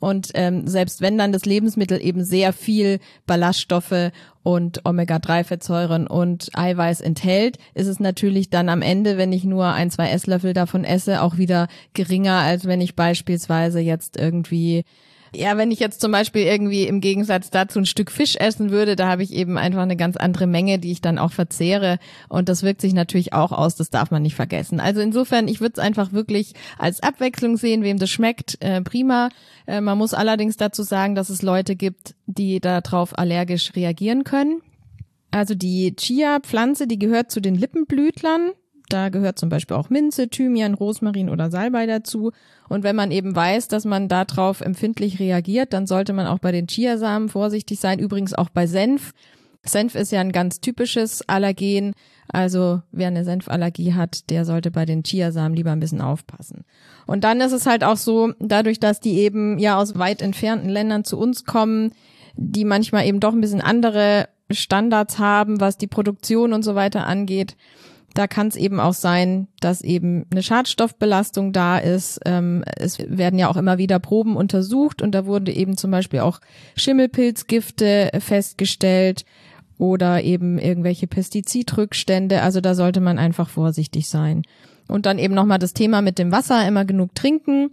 Und 0.00 0.30
ähm, 0.34 0.66
selbst 0.66 1.02
wenn 1.02 1.18
dann 1.18 1.30
das 1.30 1.44
Lebensmittel 1.44 2.02
eben 2.02 2.24
sehr 2.24 2.52
viel 2.52 2.98
Ballaststoffe 3.26 4.10
und 4.42 4.84
Omega-3-Fettsäuren 4.86 6.06
und 6.06 6.48
Eiweiß 6.54 7.02
enthält, 7.02 7.58
ist 7.74 7.86
es 7.86 8.00
natürlich 8.00 8.48
dann 8.48 8.70
am 8.70 8.80
Ende, 8.80 9.18
wenn 9.18 9.32
ich 9.32 9.44
nur 9.44 9.66
ein, 9.66 9.90
zwei 9.90 10.08
Esslöffel 10.10 10.54
davon 10.54 10.84
esse, 10.84 11.22
auch 11.22 11.36
wieder 11.36 11.68
geringer, 11.92 12.38
als 12.38 12.64
wenn 12.64 12.80
ich 12.80 12.96
beispielsweise 12.96 13.80
jetzt 13.80 14.16
irgendwie 14.16 14.84
Ja, 15.34 15.56
wenn 15.56 15.70
ich 15.70 15.78
jetzt 15.78 16.00
zum 16.00 16.10
Beispiel 16.10 16.42
irgendwie 16.42 16.84
im 16.84 17.00
Gegensatz 17.00 17.50
dazu 17.50 17.78
ein 17.78 17.86
Stück 17.86 18.10
Fisch 18.10 18.36
essen 18.36 18.70
würde, 18.70 18.96
da 18.96 19.08
habe 19.08 19.22
ich 19.22 19.32
eben 19.32 19.58
einfach 19.58 19.82
eine 19.82 19.96
ganz 19.96 20.16
andere 20.16 20.46
Menge, 20.46 20.78
die 20.78 20.90
ich 20.90 21.00
dann 21.00 21.18
auch 21.18 21.32
verzehre. 21.32 21.98
Und 22.28 22.48
das 22.48 22.62
wirkt 22.62 22.80
sich 22.80 22.94
natürlich 22.94 23.32
auch 23.32 23.52
aus, 23.52 23.76
das 23.76 23.90
darf 23.90 24.10
man 24.10 24.22
nicht 24.22 24.34
vergessen. 24.34 24.80
Also 24.80 25.00
insofern, 25.00 25.46
ich 25.46 25.60
würde 25.60 25.74
es 25.76 25.78
einfach 25.78 26.12
wirklich 26.12 26.54
als 26.78 27.02
Abwechslung 27.02 27.56
sehen, 27.56 27.84
wem 27.84 27.98
das 27.98 28.10
schmeckt, 28.10 28.60
äh, 28.60 28.82
prima. 28.82 29.28
Äh, 29.66 29.80
man 29.80 29.98
muss 29.98 30.14
allerdings 30.14 30.56
dazu 30.56 30.82
sagen, 30.82 31.14
dass 31.14 31.30
es 31.30 31.42
Leute 31.42 31.76
gibt, 31.76 32.14
die 32.26 32.60
darauf 32.60 33.16
allergisch 33.16 33.74
reagieren 33.76 34.24
können. 34.24 34.62
Also 35.30 35.54
die 35.54 35.94
Chia-Pflanze, 35.94 36.86
die 36.88 36.98
gehört 36.98 37.30
zu 37.30 37.40
den 37.40 37.54
Lippenblütlern. 37.54 38.50
Da 38.90 39.08
gehört 39.08 39.38
zum 39.38 39.48
Beispiel 39.48 39.76
auch 39.76 39.88
Minze, 39.88 40.28
Thymian, 40.28 40.74
Rosmarin 40.74 41.30
oder 41.30 41.50
Salbei 41.50 41.86
dazu. 41.86 42.32
Und 42.68 42.82
wenn 42.82 42.96
man 42.96 43.12
eben 43.12 43.34
weiß, 43.34 43.68
dass 43.68 43.84
man 43.84 44.08
darauf 44.08 44.60
empfindlich 44.60 45.20
reagiert, 45.20 45.72
dann 45.72 45.86
sollte 45.86 46.12
man 46.12 46.26
auch 46.26 46.40
bei 46.40 46.52
den 46.52 46.66
Chiasamen 46.66 47.28
vorsichtig 47.28 47.78
sein. 47.78 48.00
Übrigens 48.00 48.34
auch 48.34 48.48
bei 48.50 48.66
Senf. 48.66 49.12
Senf 49.64 49.94
ist 49.94 50.10
ja 50.10 50.20
ein 50.20 50.32
ganz 50.32 50.60
typisches 50.60 51.28
Allergen. 51.28 51.92
Also 52.28 52.82
wer 52.90 53.08
eine 53.08 53.24
Senfallergie 53.24 53.94
hat, 53.94 54.28
der 54.28 54.44
sollte 54.44 54.72
bei 54.72 54.84
den 54.86 55.04
Chiasamen 55.04 55.54
lieber 55.54 55.70
ein 55.70 55.80
bisschen 55.80 56.00
aufpassen. 56.00 56.64
Und 57.06 57.22
dann 57.22 57.40
ist 57.40 57.52
es 57.52 57.66
halt 57.66 57.84
auch 57.84 57.96
so, 57.96 58.32
dadurch, 58.40 58.80
dass 58.80 58.98
die 58.98 59.18
eben 59.18 59.58
ja 59.58 59.78
aus 59.78 59.98
weit 59.98 60.20
entfernten 60.20 60.68
Ländern 60.68 61.04
zu 61.04 61.16
uns 61.16 61.44
kommen, 61.44 61.92
die 62.34 62.64
manchmal 62.64 63.06
eben 63.06 63.20
doch 63.20 63.34
ein 63.34 63.40
bisschen 63.40 63.60
andere 63.60 64.28
Standards 64.50 65.18
haben, 65.18 65.60
was 65.60 65.76
die 65.78 65.86
Produktion 65.86 66.52
und 66.52 66.64
so 66.64 66.74
weiter 66.74 67.06
angeht, 67.06 67.56
da 68.14 68.26
kann 68.26 68.48
es 68.48 68.56
eben 68.56 68.80
auch 68.80 68.92
sein, 68.92 69.46
dass 69.60 69.82
eben 69.82 70.26
eine 70.30 70.42
Schadstoffbelastung 70.42 71.52
da 71.52 71.78
ist. 71.78 72.20
Ähm, 72.24 72.64
es 72.76 72.98
werden 72.98 73.38
ja 73.38 73.48
auch 73.48 73.56
immer 73.56 73.78
wieder 73.78 73.98
Proben 73.98 74.36
untersucht 74.36 75.00
und 75.00 75.14
da 75.14 75.26
wurde 75.26 75.52
eben 75.52 75.76
zum 75.76 75.90
Beispiel 75.90 76.20
auch 76.20 76.40
Schimmelpilzgifte 76.76 78.10
festgestellt 78.18 79.24
oder 79.78 80.22
eben 80.22 80.58
irgendwelche 80.58 81.06
Pestizidrückstände. 81.06 82.42
Also 82.42 82.60
da 82.60 82.74
sollte 82.74 83.00
man 83.00 83.18
einfach 83.18 83.48
vorsichtig 83.48 84.08
sein. 84.08 84.42
Und 84.88 85.06
dann 85.06 85.18
eben 85.18 85.34
nochmal 85.34 85.60
das 85.60 85.72
Thema 85.72 86.02
mit 86.02 86.18
dem 86.18 86.32
Wasser, 86.32 86.66
immer 86.66 86.84
genug 86.84 87.14
trinken. 87.14 87.70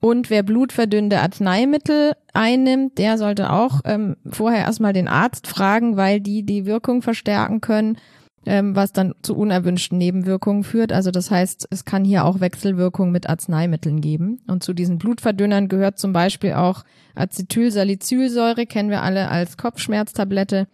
Und 0.00 0.30
wer 0.30 0.42
blutverdünnende 0.42 1.20
Arzneimittel 1.20 2.12
einnimmt, 2.32 2.98
der 2.98 3.18
sollte 3.18 3.50
auch 3.50 3.80
ähm, 3.84 4.16
vorher 4.30 4.60
erstmal 4.60 4.92
den 4.92 5.08
Arzt 5.08 5.48
fragen, 5.48 5.96
weil 5.96 6.20
die 6.20 6.44
die 6.44 6.64
Wirkung 6.64 7.02
verstärken 7.02 7.60
können 7.60 7.98
ähm, 8.46 8.76
was 8.76 8.92
dann 8.92 9.14
zu 9.22 9.36
unerwünschten 9.36 9.98
Nebenwirkungen 9.98 10.64
führt. 10.64 10.92
Also 10.92 11.10
das 11.10 11.30
heißt, 11.30 11.68
es 11.70 11.84
kann 11.84 12.04
hier 12.04 12.24
auch 12.24 12.40
Wechselwirkungen 12.40 13.12
mit 13.12 13.28
Arzneimitteln 13.28 14.00
geben. 14.00 14.40
Und 14.46 14.62
zu 14.62 14.72
diesen 14.72 14.98
Blutverdünnern 14.98 15.68
gehört 15.68 15.98
zum 15.98 16.12
Beispiel 16.12 16.54
auch 16.54 16.84
Acetylsalicylsäure, 17.14 18.66
kennen 18.66 18.90
wir 18.90 19.02
alle 19.02 19.30
als 19.30 19.56
Kopfschmerztablette, 19.56 20.66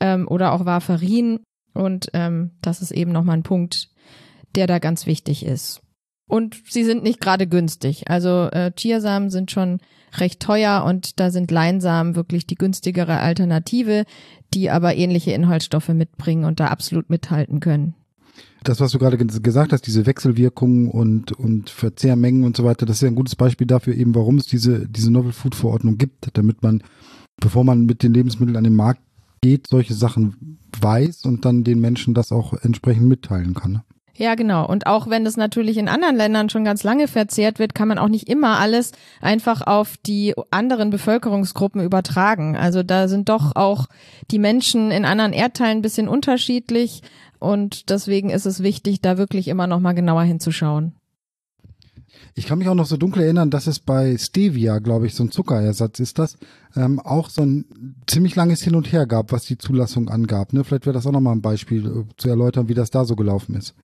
ähm, 0.00 0.28
oder 0.28 0.52
auch 0.52 0.64
Warfarin. 0.64 1.40
Und 1.74 2.08
ähm, 2.14 2.52
das 2.62 2.82
ist 2.82 2.90
eben 2.90 3.12
nochmal 3.12 3.36
ein 3.36 3.42
Punkt, 3.42 3.90
der 4.54 4.66
da 4.66 4.78
ganz 4.78 5.06
wichtig 5.06 5.44
ist. 5.44 5.82
Und 6.28 6.56
sie 6.68 6.84
sind 6.84 7.02
nicht 7.02 7.20
gerade 7.20 7.46
günstig. 7.46 8.10
Also 8.10 8.48
äh, 8.50 8.72
Chiasamen 8.72 9.30
sind 9.30 9.50
schon 9.50 9.78
recht 10.18 10.40
teuer 10.40 10.84
und 10.84 11.20
da 11.20 11.30
sind 11.30 11.50
Leinsamen 11.50 12.16
wirklich 12.16 12.46
die 12.46 12.54
günstigere 12.56 13.18
Alternative, 13.18 14.04
die 14.54 14.70
aber 14.70 14.96
ähnliche 14.96 15.32
Inhaltsstoffe 15.32 15.88
mitbringen 15.88 16.44
und 16.44 16.60
da 16.60 16.68
absolut 16.68 17.10
mithalten 17.10 17.60
können. 17.60 17.94
Das, 18.64 18.80
was 18.80 18.90
du 18.90 18.98
gerade 18.98 19.16
gesagt 19.16 19.72
hast, 19.72 19.86
diese 19.86 20.06
Wechselwirkungen 20.06 20.90
und, 20.90 21.32
und 21.32 21.70
Verzehrmengen 21.70 22.42
und 22.42 22.56
so 22.56 22.64
weiter, 22.64 22.84
das 22.84 22.96
ist 22.96 23.02
ja 23.02 23.08
ein 23.08 23.14
gutes 23.14 23.36
Beispiel 23.36 23.66
dafür 23.66 23.94
eben, 23.94 24.14
warum 24.14 24.38
es 24.38 24.46
diese, 24.46 24.88
diese 24.88 25.12
Novel 25.12 25.32
Food 25.32 25.54
Verordnung 25.54 25.98
gibt, 25.98 26.28
damit 26.32 26.62
man, 26.62 26.82
bevor 27.40 27.62
man 27.62 27.86
mit 27.86 28.02
den 28.02 28.12
Lebensmitteln 28.12 28.56
an 28.56 28.64
den 28.64 28.74
Markt 28.74 29.02
geht, 29.40 29.68
solche 29.68 29.94
Sachen 29.94 30.58
weiß 30.80 31.24
und 31.26 31.44
dann 31.44 31.62
den 31.62 31.80
Menschen 31.80 32.14
das 32.14 32.32
auch 32.32 32.54
entsprechend 32.54 33.06
mitteilen 33.06 33.54
kann. 33.54 33.82
Ja, 34.18 34.34
genau. 34.34 34.66
Und 34.66 34.86
auch 34.86 35.08
wenn 35.08 35.24
das 35.24 35.36
natürlich 35.36 35.76
in 35.76 35.88
anderen 35.88 36.16
Ländern 36.16 36.48
schon 36.48 36.64
ganz 36.64 36.82
lange 36.82 37.06
verzehrt 37.06 37.58
wird, 37.58 37.74
kann 37.74 37.88
man 37.88 37.98
auch 37.98 38.08
nicht 38.08 38.28
immer 38.28 38.58
alles 38.58 38.92
einfach 39.20 39.66
auf 39.66 39.96
die 39.98 40.34
anderen 40.50 40.90
Bevölkerungsgruppen 40.90 41.82
übertragen. 41.82 42.56
Also 42.56 42.82
da 42.82 43.08
sind 43.08 43.28
doch 43.28 43.54
auch 43.54 43.86
die 44.30 44.38
Menschen 44.38 44.90
in 44.90 45.04
anderen 45.04 45.32
Erdteilen 45.32 45.78
ein 45.78 45.82
bisschen 45.82 46.08
unterschiedlich 46.08 47.02
und 47.38 47.90
deswegen 47.90 48.30
ist 48.30 48.46
es 48.46 48.62
wichtig, 48.62 49.02
da 49.02 49.18
wirklich 49.18 49.48
immer 49.48 49.66
noch 49.66 49.80
mal 49.80 49.92
genauer 49.92 50.22
hinzuschauen. 50.22 50.94
Ich 52.34 52.46
kann 52.46 52.58
mich 52.58 52.68
auch 52.68 52.74
noch 52.74 52.86
so 52.86 52.96
dunkel 52.96 53.22
erinnern, 53.22 53.50
dass 53.50 53.66
es 53.66 53.78
bei 53.78 54.16
Stevia, 54.18 54.78
glaube 54.78 55.06
ich, 55.06 55.14
so 55.14 55.24
ein 55.24 55.30
Zuckerersatz 55.30 56.00
ist 56.00 56.18
das, 56.18 56.36
ähm, 56.74 57.00
auch 57.00 57.30
so 57.30 57.42
ein 57.42 57.64
ziemlich 58.06 58.36
langes 58.36 58.62
Hin 58.62 58.74
und 58.74 58.92
Her 58.92 59.06
gab, 59.06 59.32
was 59.32 59.44
die 59.44 59.56
Zulassung 59.56 60.08
angab. 60.08 60.52
Ne? 60.52 60.62
Vielleicht 60.64 60.86
wäre 60.86 60.94
das 60.94 61.06
auch 61.06 61.12
nochmal 61.12 61.34
ein 61.34 61.42
Beispiel 61.42 61.86
äh, 61.86 62.04
zu 62.16 62.28
erläutern, 62.28 62.68
wie 62.68 62.74
das 62.74 62.90
da 62.90 63.04
so 63.04 63.16
gelaufen 63.16 63.54
ist. 63.54 63.74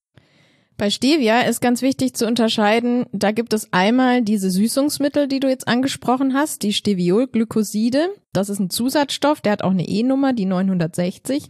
Bei 0.83 0.91
Stevia 0.91 1.43
ist 1.43 1.61
ganz 1.61 1.81
wichtig 1.81 2.15
zu 2.15 2.27
unterscheiden, 2.27 3.07
da 3.13 3.31
gibt 3.31 3.53
es 3.53 3.73
einmal 3.73 4.21
diese 4.21 4.51
Süßungsmittel, 4.51 5.29
die 5.29 5.39
du 5.39 5.49
jetzt 5.49 5.69
angesprochen 5.69 6.35
hast, 6.35 6.65
die 6.65 6.73
Steviolglykoside. 6.73 8.09
Das 8.33 8.49
ist 8.49 8.59
ein 8.59 8.69
Zusatzstoff, 8.69 9.41
der 9.41 9.53
hat 9.53 9.63
auch 9.63 9.71
eine 9.71 9.87
E-Nummer, 9.87 10.33
die 10.33 10.45
960. 10.45 11.45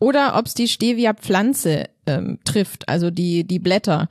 Oder 0.00 0.34
ob 0.36 0.46
es 0.46 0.54
die 0.54 0.66
Stevia-Pflanze 0.66 1.90
ähm, 2.06 2.40
trifft, 2.44 2.88
also 2.88 3.12
die, 3.12 3.44
die 3.44 3.60
Blätter. 3.60 4.08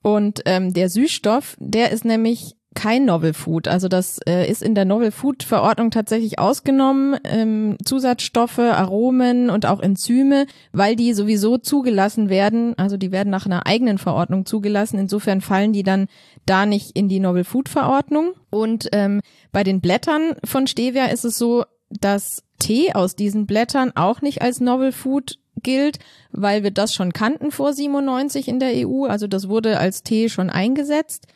Und 0.00 0.40
ähm, 0.46 0.72
der 0.72 0.88
Süßstoff, 0.88 1.58
der 1.60 1.90
ist 1.90 2.06
nämlich 2.06 2.56
kein 2.74 3.04
Novel 3.04 3.34
Food. 3.34 3.66
Also 3.66 3.88
das 3.88 4.20
äh, 4.26 4.48
ist 4.48 4.62
in 4.62 4.74
der 4.74 4.84
Novel 4.84 5.10
Food 5.10 5.42
Verordnung 5.42 5.90
tatsächlich 5.90 6.38
ausgenommen. 6.38 7.18
Ähm, 7.24 7.76
Zusatzstoffe, 7.84 8.60
Aromen 8.60 9.50
und 9.50 9.66
auch 9.66 9.80
Enzyme, 9.80 10.46
weil 10.72 10.94
die 10.94 11.12
sowieso 11.12 11.58
zugelassen 11.58 12.28
werden. 12.28 12.78
Also 12.78 12.96
die 12.96 13.10
werden 13.10 13.30
nach 13.30 13.46
einer 13.46 13.66
eigenen 13.66 13.98
Verordnung 13.98 14.46
zugelassen. 14.46 14.98
Insofern 14.98 15.40
fallen 15.40 15.72
die 15.72 15.82
dann 15.82 16.06
da 16.46 16.64
nicht 16.64 16.96
in 16.96 17.08
die 17.08 17.18
Novel 17.18 17.44
Food 17.44 17.68
Verordnung. 17.68 18.34
Und 18.50 18.88
ähm, 18.92 19.20
bei 19.50 19.64
den 19.64 19.80
Blättern 19.80 20.34
von 20.44 20.68
Stevia 20.68 21.06
ist 21.06 21.24
es 21.24 21.36
so, 21.36 21.64
dass 21.88 22.44
Tee 22.60 22.92
aus 22.92 23.16
diesen 23.16 23.46
Blättern 23.46 23.92
auch 23.96 24.22
nicht 24.22 24.42
als 24.42 24.60
Novel 24.60 24.92
Food 24.92 25.38
gilt, 25.62 25.98
weil 26.30 26.62
wir 26.62 26.70
das 26.70 26.94
schon 26.94 27.12
kannten 27.12 27.50
vor 27.50 27.72
97 27.72 28.46
in 28.46 28.60
der 28.60 28.86
EU. 28.86 29.06
Also 29.06 29.26
das 29.26 29.48
wurde 29.48 29.78
als 29.78 30.04
Tee 30.04 30.28
schon 30.28 30.50
eingesetzt 30.50 31.26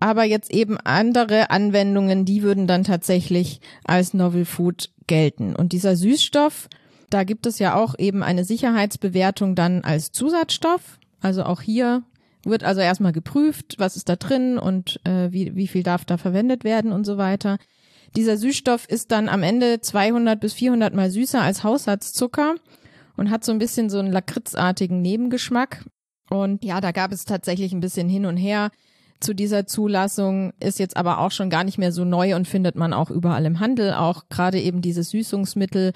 aber 0.00 0.24
jetzt 0.24 0.52
eben 0.52 0.78
andere 0.78 1.50
Anwendungen, 1.50 2.24
die 2.24 2.42
würden 2.42 2.66
dann 2.66 2.84
tatsächlich 2.84 3.60
als 3.84 4.14
Novel 4.14 4.44
Food 4.44 4.90
gelten. 5.06 5.54
Und 5.56 5.72
dieser 5.72 5.96
Süßstoff, 5.96 6.68
da 7.10 7.24
gibt 7.24 7.46
es 7.46 7.58
ja 7.58 7.74
auch 7.74 7.94
eben 7.98 8.22
eine 8.22 8.44
Sicherheitsbewertung 8.44 9.54
dann 9.54 9.82
als 9.82 10.12
Zusatzstoff. 10.12 10.98
Also 11.20 11.44
auch 11.44 11.60
hier 11.60 12.02
wird 12.44 12.64
also 12.64 12.80
erstmal 12.80 13.12
geprüft, 13.12 13.76
was 13.78 13.96
ist 13.96 14.08
da 14.08 14.16
drin 14.16 14.58
und 14.58 15.00
äh, 15.04 15.32
wie, 15.32 15.54
wie 15.56 15.68
viel 15.68 15.82
darf 15.82 16.04
da 16.04 16.18
verwendet 16.18 16.64
werden 16.64 16.92
und 16.92 17.04
so 17.04 17.16
weiter. 17.16 17.58
Dieser 18.16 18.36
Süßstoff 18.36 18.86
ist 18.86 19.10
dann 19.10 19.28
am 19.28 19.42
Ende 19.42 19.80
200 19.80 20.38
bis 20.38 20.52
400 20.54 20.94
mal 20.94 21.10
süßer 21.10 21.40
als 21.40 21.64
Haushaltszucker 21.64 22.56
und 23.16 23.30
hat 23.30 23.44
so 23.44 23.52
ein 23.52 23.58
bisschen 23.58 23.90
so 23.90 23.98
einen 23.98 24.12
lakritzartigen 24.12 25.00
Nebengeschmack. 25.02 25.84
Und 26.30 26.64
ja, 26.64 26.80
da 26.80 26.92
gab 26.92 27.12
es 27.12 27.24
tatsächlich 27.24 27.72
ein 27.72 27.80
bisschen 27.80 28.08
hin 28.08 28.26
und 28.26 28.36
her 28.36 28.70
zu 29.24 29.34
dieser 29.34 29.66
Zulassung 29.66 30.52
ist 30.60 30.78
jetzt 30.78 30.96
aber 30.96 31.18
auch 31.18 31.30
schon 31.30 31.50
gar 31.50 31.64
nicht 31.64 31.78
mehr 31.78 31.92
so 31.92 32.04
neu 32.04 32.36
und 32.36 32.46
findet 32.46 32.76
man 32.76 32.92
auch 32.92 33.10
überall 33.10 33.44
im 33.46 33.58
Handel. 33.58 33.94
Auch 33.94 34.28
gerade 34.28 34.60
eben 34.60 34.82
diese 34.82 35.02
Süßungsmittel 35.02 35.92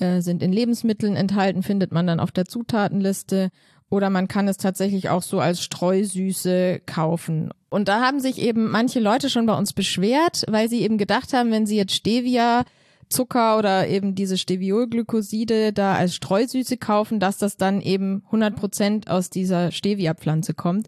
äh, 0.00 0.20
sind 0.20 0.42
in 0.42 0.52
Lebensmitteln 0.52 1.14
enthalten, 1.14 1.62
findet 1.62 1.92
man 1.92 2.06
dann 2.06 2.20
auf 2.20 2.32
der 2.32 2.46
Zutatenliste. 2.46 3.50
Oder 3.90 4.08
man 4.08 4.28
kann 4.28 4.48
es 4.48 4.56
tatsächlich 4.56 5.08
auch 5.10 5.22
so 5.22 5.40
als 5.40 5.62
Streusüße 5.62 6.80
kaufen. 6.86 7.50
Und 7.68 7.88
da 7.88 8.00
haben 8.00 8.20
sich 8.20 8.40
eben 8.40 8.70
manche 8.70 9.00
Leute 9.00 9.28
schon 9.28 9.46
bei 9.46 9.56
uns 9.56 9.72
beschwert, 9.72 10.44
weil 10.48 10.68
sie 10.68 10.82
eben 10.82 10.96
gedacht 10.96 11.32
haben, 11.32 11.50
wenn 11.50 11.66
sie 11.66 11.76
jetzt 11.76 11.94
Stevia 11.94 12.64
Zucker 13.10 13.58
oder 13.58 13.88
eben 13.88 14.14
diese 14.14 14.38
Steviolglykoside 14.38 15.72
da 15.72 15.94
als 15.94 16.14
Streusüße 16.14 16.76
kaufen, 16.76 17.18
dass 17.20 17.38
das 17.38 17.56
dann 17.56 17.80
eben 17.80 18.22
100 18.26 18.56
Prozent 18.56 19.10
aus 19.10 19.28
dieser 19.28 19.72
Stevia-Pflanze 19.72 20.54
kommt. 20.54 20.86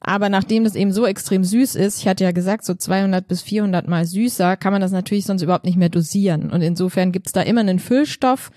Aber 0.00 0.28
nachdem 0.28 0.64
das 0.64 0.74
eben 0.74 0.92
so 0.92 1.06
extrem 1.06 1.42
süß 1.42 1.74
ist, 1.74 2.00
ich 2.00 2.08
hatte 2.08 2.24
ja 2.24 2.32
gesagt, 2.32 2.64
so 2.64 2.74
200 2.74 3.26
bis 3.26 3.42
400 3.42 3.88
mal 3.88 4.04
süßer, 4.04 4.56
kann 4.56 4.72
man 4.72 4.82
das 4.82 4.92
natürlich 4.92 5.24
sonst 5.24 5.42
überhaupt 5.42 5.64
nicht 5.64 5.78
mehr 5.78 5.88
dosieren. 5.88 6.50
Und 6.50 6.62
insofern 6.62 7.12
gibt's 7.12 7.32
da 7.32 7.42
immer 7.42 7.60
einen 7.60 7.78
Füllstoff. 7.78 8.50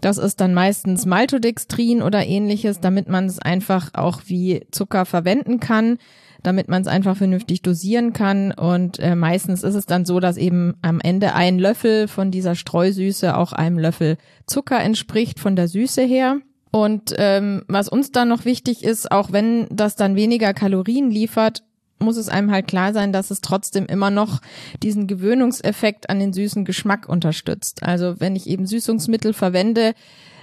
Das 0.00 0.16
ist 0.16 0.40
dann 0.40 0.54
meistens 0.54 1.04
Maltodextrin 1.04 2.02
oder 2.02 2.26
ähnliches, 2.26 2.80
damit 2.80 3.08
man 3.08 3.26
es 3.26 3.38
einfach 3.38 3.90
auch 3.92 4.22
wie 4.26 4.66
Zucker 4.70 5.04
verwenden 5.04 5.60
kann, 5.60 5.98
damit 6.42 6.68
man 6.68 6.80
es 6.80 6.88
einfach 6.88 7.16
vernünftig 7.16 7.60
dosieren 7.60 8.14
kann. 8.14 8.50
Und 8.52 8.98
äh, 8.98 9.14
meistens 9.14 9.62
ist 9.62 9.74
es 9.74 9.84
dann 9.84 10.06
so, 10.06 10.18
dass 10.18 10.38
eben 10.38 10.74
am 10.80 11.00
Ende 11.00 11.34
ein 11.34 11.58
Löffel 11.58 12.08
von 12.08 12.30
dieser 12.30 12.54
Streusüße 12.54 13.36
auch 13.36 13.52
einem 13.52 13.78
Löffel 13.78 14.16
Zucker 14.46 14.80
entspricht 14.80 15.38
von 15.38 15.54
der 15.54 15.68
Süße 15.68 16.02
her. 16.02 16.38
Und 16.70 17.14
ähm, 17.18 17.64
was 17.66 17.88
uns 17.88 18.12
dann 18.12 18.28
noch 18.28 18.44
wichtig 18.44 18.84
ist, 18.84 19.10
auch 19.10 19.32
wenn 19.32 19.66
das 19.70 19.96
dann 19.96 20.14
weniger 20.14 20.54
Kalorien 20.54 21.10
liefert, 21.10 21.64
muss 21.98 22.16
es 22.16 22.28
einem 22.28 22.50
halt 22.50 22.66
klar 22.66 22.92
sein, 22.92 23.12
dass 23.12 23.30
es 23.30 23.40
trotzdem 23.40 23.86
immer 23.86 24.10
noch 24.10 24.40
diesen 24.82 25.06
Gewöhnungseffekt 25.06 26.08
an 26.08 26.18
den 26.18 26.32
süßen 26.32 26.64
Geschmack 26.64 27.08
unterstützt. 27.08 27.82
Also 27.82 28.20
wenn 28.20 28.36
ich 28.36 28.48
eben 28.48 28.66
Süßungsmittel 28.66 29.32
verwende, 29.32 29.94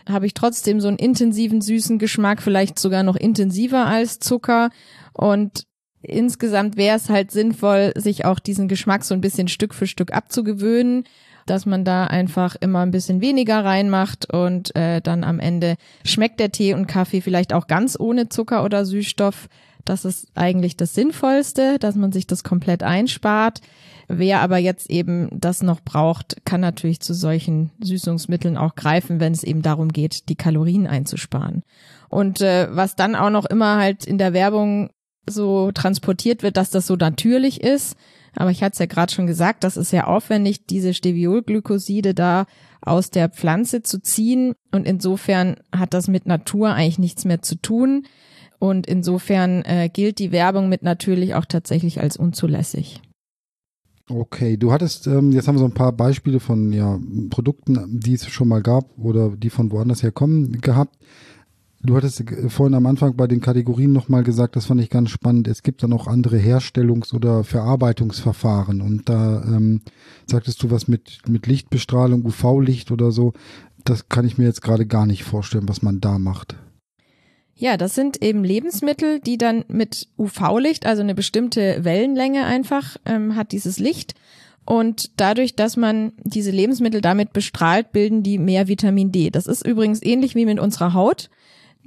habe 0.08 0.26
ich 0.26 0.34
trotzdem 0.34 0.80
so 0.80 0.88
einen 0.88 0.98
intensiven 0.98 1.62
süßen 1.62 1.98
Geschmack, 1.98 2.42
vielleicht 2.42 2.80
sogar 2.80 3.04
noch 3.04 3.16
intensiver 3.16 3.86
als 3.88 4.20
Zucker. 4.20 4.70
Und 5.14 5.64
insgesamt 6.02 6.78
wäre 6.78 6.96
es 6.96 7.10
halt 7.10 7.32
sinnvoll, 7.32 7.92
sich 7.96 8.26
auch 8.26 8.40
diesen 8.40 8.68
Geschmack 8.68 9.04
so 9.04 9.14
ein 9.14 9.22
bisschen 9.22 9.48
Stück 9.48 9.74
für 9.74 9.88
Stück 9.88 10.14
abzugewöhnen, 10.14 11.04
dass 11.50 11.66
man 11.66 11.84
da 11.84 12.06
einfach 12.06 12.56
immer 12.60 12.82
ein 12.82 12.92
bisschen 12.92 13.22
weniger 13.22 13.64
reinmacht 13.64 14.32
und 14.32 14.76
äh, 14.76 15.02
dann 15.02 15.24
am 15.24 15.40
Ende 15.40 15.76
schmeckt 16.06 16.40
der 16.40 16.52
Tee 16.52 16.74
und 16.74 16.88
Kaffee 16.88 17.22
vielleicht 17.22 17.54
auch 17.54 17.68
ganz 17.68 17.98
ohne 18.00 18.30
Zucker 18.30 18.64
oder 18.64 18.86
Süßstoff. 18.86 19.48
Das 19.86 20.06
ist 20.06 20.28
eigentlich 20.36 20.76
das 20.76 20.94
Sinnvollste, 20.94 21.80
dass 21.80 21.96
man 21.96 22.12
sich 22.12 22.28
das 22.28 22.44
komplett 22.44 22.84
einspart. 22.84 23.62
Wer 24.10 24.42
aber 24.42 24.58
jetzt 24.58 24.90
eben 24.90 25.30
das 25.32 25.64
noch 25.64 25.82
braucht, 25.82 26.46
kann 26.46 26.62
natürlich 26.62 27.02
zu 27.02 27.14
solchen 27.14 27.72
Süßungsmitteln 27.82 28.58
auch 28.58 28.76
greifen, 28.76 29.20
wenn 29.20 29.34
es 29.34 29.44
eben 29.44 29.62
darum 29.62 29.90
geht, 29.90 30.30
die 30.30 30.36
Kalorien 30.36 30.88
einzusparen. 30.88 31.64
Und 32.10 32.42
äh, 32.42 32.68
was 32.72 32.96
dann 32.96 33.16
auch 33.16 33.30
noch 33.30 33.46
immer 33.46 33.78
halt 33.78 34.06
in 34.06 34.18
der 34.18 34.34
Werbung 34.34 34.90
so 35.30 35.72
transportiert 35.74 36.42
wird, 36.42 36.58
dass 36.58 36.70
das 36.70 36.88
so 36.88 36.96
natürlich 36.96 37.62
ist. 37.62 37.98
Aber 38.40 38.52
ich 38.52 38.62
hatte 38.62 38.74
es 38.74 38.80
ja 38.80 38.86
gerade 38.86 39.12
schon 39.12 39.26
gesagt, 39.26 39.64
das 39.64 39.78
ist 39.78 39.90
sehr 39.90 40.08
aufwendig, 40.08 40.68
diese 40.68 40.94
Steviolglykoside 40.94 42.14
da 42.14 42.46
aus 42.82 43.10
der 43.10 43.30
Pflanze 43.30 43.82
zu 43.82 44.00
ziehen. 44.00 44.54
Und 44.72 44.86
insofern 44.86 45.56
hat 45.76 45.96
das 45.96 46.08
mit 46.08 46.28
Natur 46.28 46.74
eigentlich 46.74 47.00
nichts 47.00 47.26
mehr 47.26 47.42
zu 47.42 47.56
tun. 47.56 48.06
Und 48.60 48.86
insofern 48.86 49.64
äh, 49.64 49.90
gilt 49.92 50.20
die 50.20 50.32
Werbung 50.32 50.70
mit 50.70 50.84
natürlich 50.84 51.34
auch 51.34 51.46
tatsächlich 51.46 52.00
als 52.00 52.16
unzulässig. 52.16 53.02
Okay, 54.10 54.56
du 54.56 54.72
hattest, 54.72 55.08
ähm, 55.08 55.32
jetzt 55.32 55.48
haben 55.48 55.56
wir 55.56 55.60
so 55.60 55.66
ein 55.66 55.74
paar 55.74 55.92
Beispiele 55.92 56.40
von 56.40 56.72
ja, 56.72 57.00
Produkten, 57.30 58.00
die 58.00 58.14
es 58.14 58.28
schon 58.28 58.48
mal 58.48 58.62
gab 58.62 58.98
oder 58.98 59.32
die 59.32 59.50
von 59.50 59.72
woanders 59.72 60.04
her 60.04 60.12
kommen, 60.12 60.62
gehabt. 60.62 60.96
Du 61.84 61.96
hattest 61.96 62.24
vorhin 62.48 62.74
am 62.74 62.88
Anfang 62.88 63.16
bei 63.16 63.28
den 63.28 63.40
Kategorien 63.40 63.94
nochmal 63.94 64.24
gesagt, 64.24 64.56
das 64.56 64.66
fand 64.66 64.82
ich 64.82 64.90
ganz 64.90 65.12
spannend. 65.12 65.48
Es 65.48 65.62
gibt 65.62 65.84
dann 65.84 65.94
auch 65.94 66.08
andere 66.08 66.38
Herstellungs- 66.38 67.14
oder 67.14 67.44
Verarbeitungsverfahren. 67.44 68.82
Und 68.82 69.08
da 69.10 69.44
ähm, 69.44 69.82
sagtest 70.26 70.64
du 70.64 70.72
was 70.72 70.88
mit, 70.88 71.22
mit 71.28 71.46
Lichtbestrahlung, 71.46 72.26
UV-Licht 72.26 72.92
oder 72.92 73.12
so. 73.12 73.34
Das 73.86 74.10
kann 74.10 74.26
ich 74.26 74.38
mir 74.38 74.46
jetzt 74.46 74.64
gerade 74.64 74.88
gar 74.88 75.06
nicht 75.06 75.24
vorstellen, 75.24 75.70
was 75.70 75.84
man 75.84 76.02
da 76.02 76.18
macht. 76.18 76.56
Ja, 77.54 77.78
das 77.78 77.96
sind 77.96 78.24
eben 78.24 78.44
Lebensmittel, 78.44 79.20
die 79.20 79.38
dann 79.38 79.64
mit 79.68 80.10
UV-Licht, 80.18 80.86
also 80.86 81.02
eine 81.02 81.16
bestimmte 81.16 81.84
Wellenlänge 81.84 82.46
einfach 82.46 82.98
ähm, 83.06 83.36
hat 83.36 83.52
dieses 83.52 83.80
Licht. 83.80 84.16
Und 84.66 85.12
dadurch, 85.18 85.56
dass 85.56 85.78
man 85.78 86.12
diese 86.24 86.52
Lebensmittel 86.52 87.02
damit 87.02 87.34
bestrahlt, 87.34 87.92
bilden 87.92 88.22
die 88.22 88.38
mehr 88.38 88.68
Vitamin 88.68 89.12
D. 89.12 89.30
Das 89.30 89.48
ist 89.48 89.66
übrigens 89.66 90.04
ähnlich 90.04 90.36
wie 90.36 90.46
mit 90.46 90.60
unserer 90.60 90.94
Haut 90.94 91.30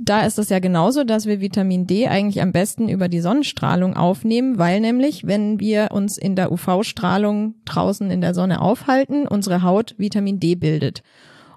da 0.03 0.23
ist 0.23 0.39
es 0.39 0.49
ja 0.49 0.61
genauso, 0.61 1.05
dass 1.05 1.27
wir 1.27 1.43
Vitamin 1.43 1.87
D 1.87 2.09
eigentlich 2.09 2.41
am 2.41 2.53
besten 2.53 2.89
über 2.89 3.09
die 3.09 3.21
Sonnenstrahlung 3.21 3.97
aufnehmen, 3.97 4.59
weil 4.59 4.81
nämlich, 4.81 5.27
wenn 5.27 5.61
wir 5.61 5.89
uns 5.93 6.17
in 6.17 6.37
der 6.37 6.51
UV-Strahlung 6.51 7.57
draußen 7.67 8.11
in 8.11 8.23
der 8.23 8.33
Sonne 8.33 8.63
aufhalten, 8.63 9.27
unsere 9.27 9.63
Haut 9.63 9.95
Vitamin 9.99 10.41
D 10.41 10.55
bildet. 10.55 11.03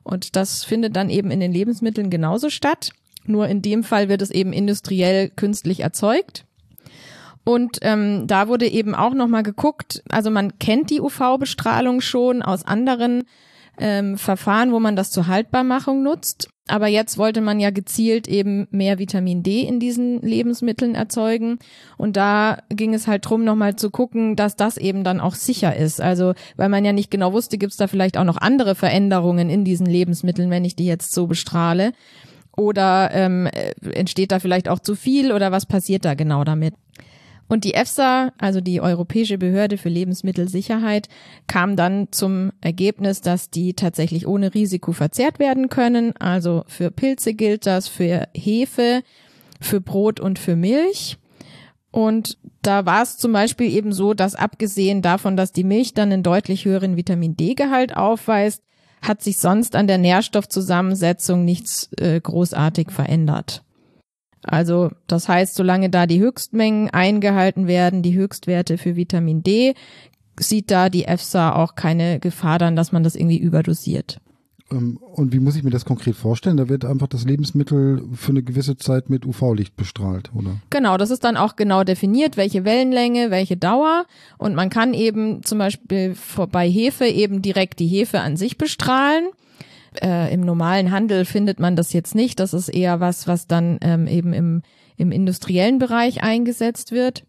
Und 0.03 0.35
das 0.35 0.65
findet 0.65 0.97
dann 0.97 1.09
eben 1.09 1.31
in 1.31 1.39
den 1.39 1.53
Lebensmitteln 1.53 2.09
genauso 2.09 2.49
statt. 2.49 2.91
Nur 3.25 3.47
in 3.47 3.61
dem 3.61 3.81
Fall 3.81 4.09
wird 4.09 4.21
es 4.21 4.29
eben 4.29 4.51
industriell 4.51 5.29
künstlich 5.29 5.79
erzeugt. 5.79 6.43
Und 7.45 7.79
ähm, 7.81 8.27
da 8.27 8.49
wurde 8.49 8.67
eben 8.67 8.93
auch 8.93 9.13
nochmal 9.13 9.43
geguckt, 9.43 10.03
also 10.09 10.29
man 10.29 10.59
kennt 10.59 10.89
die 10.89 10.99
UV-Bestrahlung 10.99 12.01
schon 12.01 12.41
aus 12.41 12.65
anderen 12.65 13.23
ähm, 13.79 14.17
Verfahren, 14.17 14.71
wo 14.71 14.79
man 14.79 14.95
das 14.95 15.11
zur 15.11 15.27
Haltbarmachung 15.27 16.03
nutzt. 16.03 16.49
Aber 16.67 16.87
jetzt 16.87 17.17
wollte 17.17 17.41
man 17.41 17.59
ja 17.59 17.71
gezielt 17.71 18.27
eben 18.27 18.67
mehr 18.71 18.97
Vitamin 18.97 19.43
D 19.43 19.63
in 19.63 19.81
diesen 19.81 20.21
Lebensmitteln 20.21 20.95
erzeugen. 20.95 21.59
Und 21.97 22.15
da 22.15 22.59
ging 22.69 22.93
es 22.93 23.05
halt 23.05 23.27
drum, 23.27 23.43
nochmal 23.43 23.75
zu 23.75 23.89
gucken, 23.89 24.37
dass 24.37 24.55
das 24.55 24.77
eben 24.77 25.03
dann 25.03 25.19
auch 25.19 25.35
sicher 25.35 25.75
ist. 25.75 25.99
Also, 25.99 26.33
weil 26.55 26.69
man 26.69 26.85
ja 26.85 26.93
nicht 26.93 27.11
genau 27.11 27.33
wusste, 27.33 27.57
gibt 27.57 27.71
es 27.71 27.77
da 27.77 27.87
vielleicht 27.87 28.17
auch 28.17 28.23
noch 28.23 28.37
andere 28.37 28.75
Veränderungen 28.75 29.49
in 29.49 29.65
diesen 29.65 29.85
Lebensmitteln, 29.85 30.49
wenn 30.49 30.63
ich 30.63 30.77
die 30.77 30.85
jetzt 30.85 31.11
so 31.11 31.27
bestrahle. 31.27 31.91
Oder 32.55 33.09
ähm, 33.11 33.47
äh, 33.47 33.73
entsteht 33.93 34.31
da 34.31 34.39
vielleicht 34.39 34.69
auch 34.69 34.79
zu 34.79 34.95
viel 34.95 35.33
oder 35.33 35.51
was 35.51 35.65
passiert 35.65 36.05
da 36.05 36.13
genau 36.13 36.45
damit? 36.45 36.75
Und 37.47 37.65
die 37.65 37.73
EFSA, 37.73 38.31
also 38.37 38.61
die 38.61 38.81
Europäische 38.81 39.37
Behörde 39.37 39.77
für 39.77 39.89
Lebensmittelsicherheit, 39.89 41.09
kam 41.47 41.75
dann 41.75 42.07
zum 42.11 42.51
Ergebnis, 42.61 43.21
dass 43.21 43.49
die 43.49 43.73
tatsächlich 43.73 44.27
ohne 44.27 44.53
Risiko 44.53 44.91
verzehrt 44.91 45.39
werden 45.39 45.69
können. 45.69 46.15
Also 46.17 46.63
für 46.67 46.89
Pilze 46.89 47.33
gilt 47.33 47.65
das, 47.65 47.87
für 47.87 48.27
Hefe, 48.33 49.03
für 49.59 49.81
Brot 49.81 50.19
und 50.19 50.39
für 50.39 50.55
Milch. 50.55 51.17
Und 51.91 52.39
da 52.63 52.85
war 52.85 53.03
es 53.03 53.17
zum 53.17 53.33
Beispiel 53.33 53.71
eben 53.71 53.93
so, 53.93 54.13
dass 54.13 54.33
abgesehen 54.33 55.01
davon, 55.01 55.37
dass 55.37 55.51
die 55.51 55.63
Milch 55.63 55.93
dann 55.93 56.11
einen 56.11 56.23
deutlich 56.23 56.65
höheren 56.65 56.97
Vitamin 56.97 57.37
D-Gehalt 57.37 57.95
aufweist, 57.95 58.63
hat 59.01 59.21
sich 59.21 59.37
sonst 59.37 59.75
an 59.75 59.85
der 59.85 59.97
Nährstoffzusammensetzung 59.99 61.45
nichts 61.45 61.89
äh, 61.97 62.19
großartig 62.19 62.89
verändert. 62.89 63.63
Also 64.43 64.91
das 65.07 65.29
heißt, 65.29 65.55
solange 65.55 65.89
da 65.89 66.05
die 66.05 66.19
Höchstmengen 66.19 66.89
eingehalten 66.89 67.67
werden, 67.67 68.01
die 68.01 68.15
Höchstwerte 68.15 68.77
für 68.77 68.95
Vitamin 68.95 69.43
D, 69.43 69.73
sieht 70.39 70.71
da 70.71 70.89
die 70.89 71.05
EFSA 71.05 71.55
auch 71.55 71.75
keine 71.75 72.19
Gefahr 72.19 72.59
dann, 72.59 72.75
dass 72.75 72.91
man 72.91 73.03
das 73.03 73.15
irgendwie 73.15 73.37
überdosiert. 73.37 74.19
Ähm, 74.71 74.97
und 74.97 75.33
wie 75.33 75.39
muss 75.39 75.55
ich 75.55 75.63
mir 75.63 75.69
das 75.69 75.85
konkret 75.85 76.15
vorstellen? 76.15 76.57
Da 76.57 76.69
wird 76.69 76.85
einfach 76.85 77.07
das 77.07 77.25
Lebensmittel 77.25 78.03
für 78.13 78.31
eine 78.31 78.43
gewisse 78.43 78.77
Zeit 78.77 79.09
mit 79.09 79.25
UV-Licht 79.25 79.75
bestrahlt, 79.75 80.31
oder? 80.33 80.55
Genau, 80.69 80.97
das 80.97 81.11
ist 81.11 81.23
dann 81.23 81.37
auch 81.37 81.55
genau 81.55 81.83
definiert, 81.83 82.37
welche 82.37 82.65
Wellenlänge, 82.65 83.29
welche 83.29 83.57
Dauer. 83.57 84.05
Und 84.37 84.55
man 84.55 84.69
kann 84.69 84.93
eben 84.93 85.43
zum 85.43 85.59
Beispiel 85.59 86.15
bei 86.51 86.69
Hefe 86.69 87.05
eben 87.05 87.41
direkt 87.41 87.79
die 87.79 87.87
Hefe 87.87 88.21
an 88.21 88.37
sich 88.37 88.57
bestrahlen 88.57 89.25
äh, 90.01 90.33
im 90.33 90.41
normalen 90.41 90.91
Handel 90.91 91.25
findet 91.25 91.59
man 91.59 91.75
das 91.75 91.93
jetzt 91.93 92.15
nicht. 92.15 92.39
Das 92.39 92.53
ist 92.53 92.69
eher 92.69 92.99
was, 92.99 93.27
was 93.27 93.47
dann 93.47 93.77
ähm, 93.81 94.07
eben 94.07 94.33
im, 94.33 94.61
im 94.97 95.11
industriellen 95.11 95.79
Bereich 95.79 96.23
eingesetzt 96.23 96.91
wird. 96.91 97.25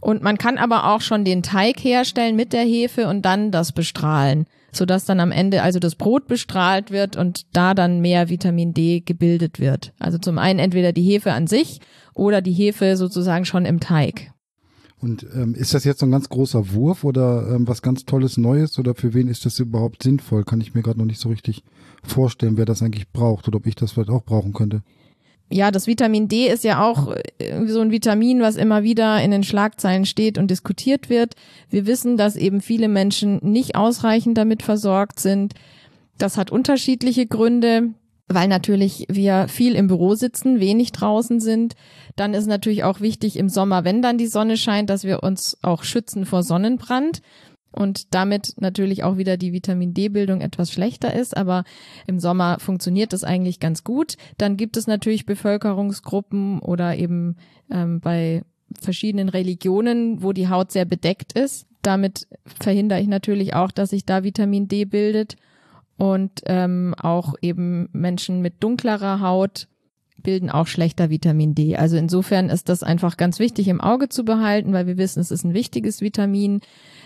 Und 0.00 0.22
man 0.22 0.38
kann 0.38 0.58
aber 0.58 0.92
auch 0.92 1.00
schon 1.00 1.24
den 1.24 1.42
Teig 1.42 1.82
herstellen 1.82 2.36
mit 2.36 2.52
der 2.52 2.62
Hefe 2.62 3.08
und 3.08 3.22
dann 3.22 3.50
das 3.50 3.72
bestrahlen, 3.72 4.46
sodass 4.70 5.04
dann 5.04 5.18
am 5.18 5.32
Ende 5.32 5.62
also 5.62 5.80
das 5.80 5.96
Brot 5.96 6.28
bestrahlt 6.28 6.90
wird 6.90 7.16
und 7.16 7.46
da 7.52 7.74
dann 7.74 8.00
mehr 8.00 8.28
Vitamin 8.28 8.74
D 8.74 9.00
gebildet 9.00 9.58
wird. 9.58 9.92
Also 9.98 10.18
zum 10.18 10.38
einen 10.38 10.60
entweder 10.60 10.92
die 10.92 11.02
Hefe 11.02 11.32
an 11.32 11.48
sich 11.48 11.80
oder 12.14 12.42
die 12.42 12.52
Hefe 12.52 12.96
sozusagen 12.96 13.44
schon 13.44 13.64
im 13.64 13.80
Teig. 13.80 14.30
Und 15.00 15.26
ähm, 15.34 15.54
ist 15.54 15.74
das 15.74 15.84
jetzt 15.84 16.00
so 16.00 16.06
ein 16.06 16.10
ganz 16.10 16.28
großer 16.28 16.72
Wurf 16.72 17.04
oder 17.04 17.54
ähm, 17.54 17.68
was 17.68 17.82
ganz 17.82 18.04
Tolles 18.04 18.36
Neues 18.36 18.78
oder 18.78 18.94
für 18.94 19.14
wen 19.14 19.28
ist 19.28 19.46
das 19.46 19.58
überhaupt 19.60 20.02
sinnvoll? 20.02 20.44
Kann 20.44 20.60
ich 20.60 20.74
mir 20.74 20.82
gerade 20.82 20.98
noch 20.98 21.06
nicht 21.06 21.20
so 21.20 21.28
richtig 21.28 21.62
vorstellen, 22.02 22.56
wer 22.56 22.64
das 22.64 22.82
eigentlich 22.82 23.08
braucht 23.10 23.46
oder 23.46 23.58
ob 23.58 23.66
ich 23.66 23.76
das 23.76 23.92
vielleicht 23.92 24.10
auch 24.10 24.24
brauchen 24.24 24.52
könnte. 24.52 24.82
Ja, 25.50 25.70
das 25.70 25.86
Vitamin 25.86 26.28
D 26.28 26.48
ist 26.48 26.64
ja 26.64 26.82
auch 26.86 27.14
äh, 27.38 27.66
so 27.66 27.80
ein 27.80 27.90
Vitamin, 27.90 28.40
was 28.40 28.56
immer 28.56 28.82
wieder 28.82 29.22
in 29.22 29.30
den 29.30 29.44
Schlagzeilen 29.44 30.04
steht 30.04 30.36
und 30.36 30.50
diskutiert 30.50 31.08
wird. 31.08 31.34
Wir 31.70 31.86
wissen, 31.86 32.16
dass 32.16 32.36
eben 32.36 32.60
viele 32.60 32.88
Menschen 32.88 33.38
nicht 33.42 33.74
ausreichend 33.74 34.36
damit 34.36 34.62
versorgt 34.62 35.20
sind. 35.20 35.54
Das 36.18 36.36
hat 36.36 36.50
unterschiedliche 36.50 37.26
Gründe 37.26 37.94
weil 38.28 38.48
natürlich 38.48 39.06
wir 39.08 39.48
viel 39.48 39.74
im 39.74 39.86
Büro 39.86 40.14
sitzen, 40.14 40.60
wenig 40.60 40.92
draußen 40.92 41.40
sind. 41.40 41.74
Dann 42.16 42.34
ist 42.34 42.46
natürlich 42.46 42.84
auch 42.84 43.00
wichtig 43.00 43.36
im 43.36 43.48
Sommer, 43.48 43.84
wenn 43.84 44.02
dann 44.02 44.18
die 44.18 44.26
Sonne 44.26 44.56
scheint, 44.56 44.90
dass 44.90 45.04
wir 45.04 45.22
uns 45.22 45.56
auch 45.62 45.82
schützen 45.82 46.26
vor 46.26 46.42
Sonnenbrand 46.42 47.22
und 47.72 48.14
damit 48.14 48.54
natürlich 48.58 49.04
auch 49.04 49.16
wieder 49.16 49.36
die 49.36 49.52
Vitamin 49.52 49.94
D-Bildung 49.94 50.40
etwas 50.40 50.72
schlechter 50.72 51.14
ist, 51.14 51.36
aber 51.36 51.64
im 52.06 52.18
Sommer 52.18 52.58
funktioniert 52.60 53.12
das 53.12 53.24
eigentlich 53.24 53.60
ganz 53.60 53.84
gut. 53.84 54.16
Dann 54.36 54.56
gibt 54.56 54.76
es 54.76 54.86
natürlich 54.86 55.26
Bevölkerungsgruppen 55.26 56.60
oder 56.60 56.96
eben 56.96 57.36
ähm, 57.70 58.00
bei 58.00 58.42
verschiedenen 58.80 59.28
Religionen, 59.28 60.22
wo 60.22 60.32
die 60.32 60.48
Haut 60.48 60.72
sehr 60.72 60.84
bedeckt 60.84 61.32
ist. 61.32 61.66
Damit 61.82 62.26
verhindere 62.60 63.00
ich 63.00 63.08
natürlich 63.08 63.54
auch, 63.54 63.70
dass 63.70 63.90
sich 63.90 64.04
da 64.04 64.24
Vitamin 64.24 64.68
D 64.68 64.84
bildet 64.84 65.36
und 65.98 66.42
ähm, 66.46 66.94
auch 66.96 67.34
eben 67.42 67.88
Menschen 67.92 68.40
mit 68.40 68.62
dunklerer 68.62 69.20
Haut 69.20 69.68
bilden 70.22 70.50
auch 70.50 70.66
schlechter 70.66 71.10
Vitamin 71.10 71.54
D. 71.54 71.76
Also 71.76 71.96
insofern 71.96 72.48
ist 72.48 72.68
das 72.68 72.82
einfach 72.82 73.16
ganz 73.16 73.38
wichtig 73.38 73.68
im 73.68 73.80
Auge 73.80 74.08
zu 74.08 74.24
behalten, 74.24 74.72
weil 74.72 74.86
wir 74.86 74.96
wissen, 74.96 75.20
es 75.20 75.30
ist 75.30 75.44
ein 75.44 75.54
wichtiges 75.54 76.00
Vitamin. 76.00 76.60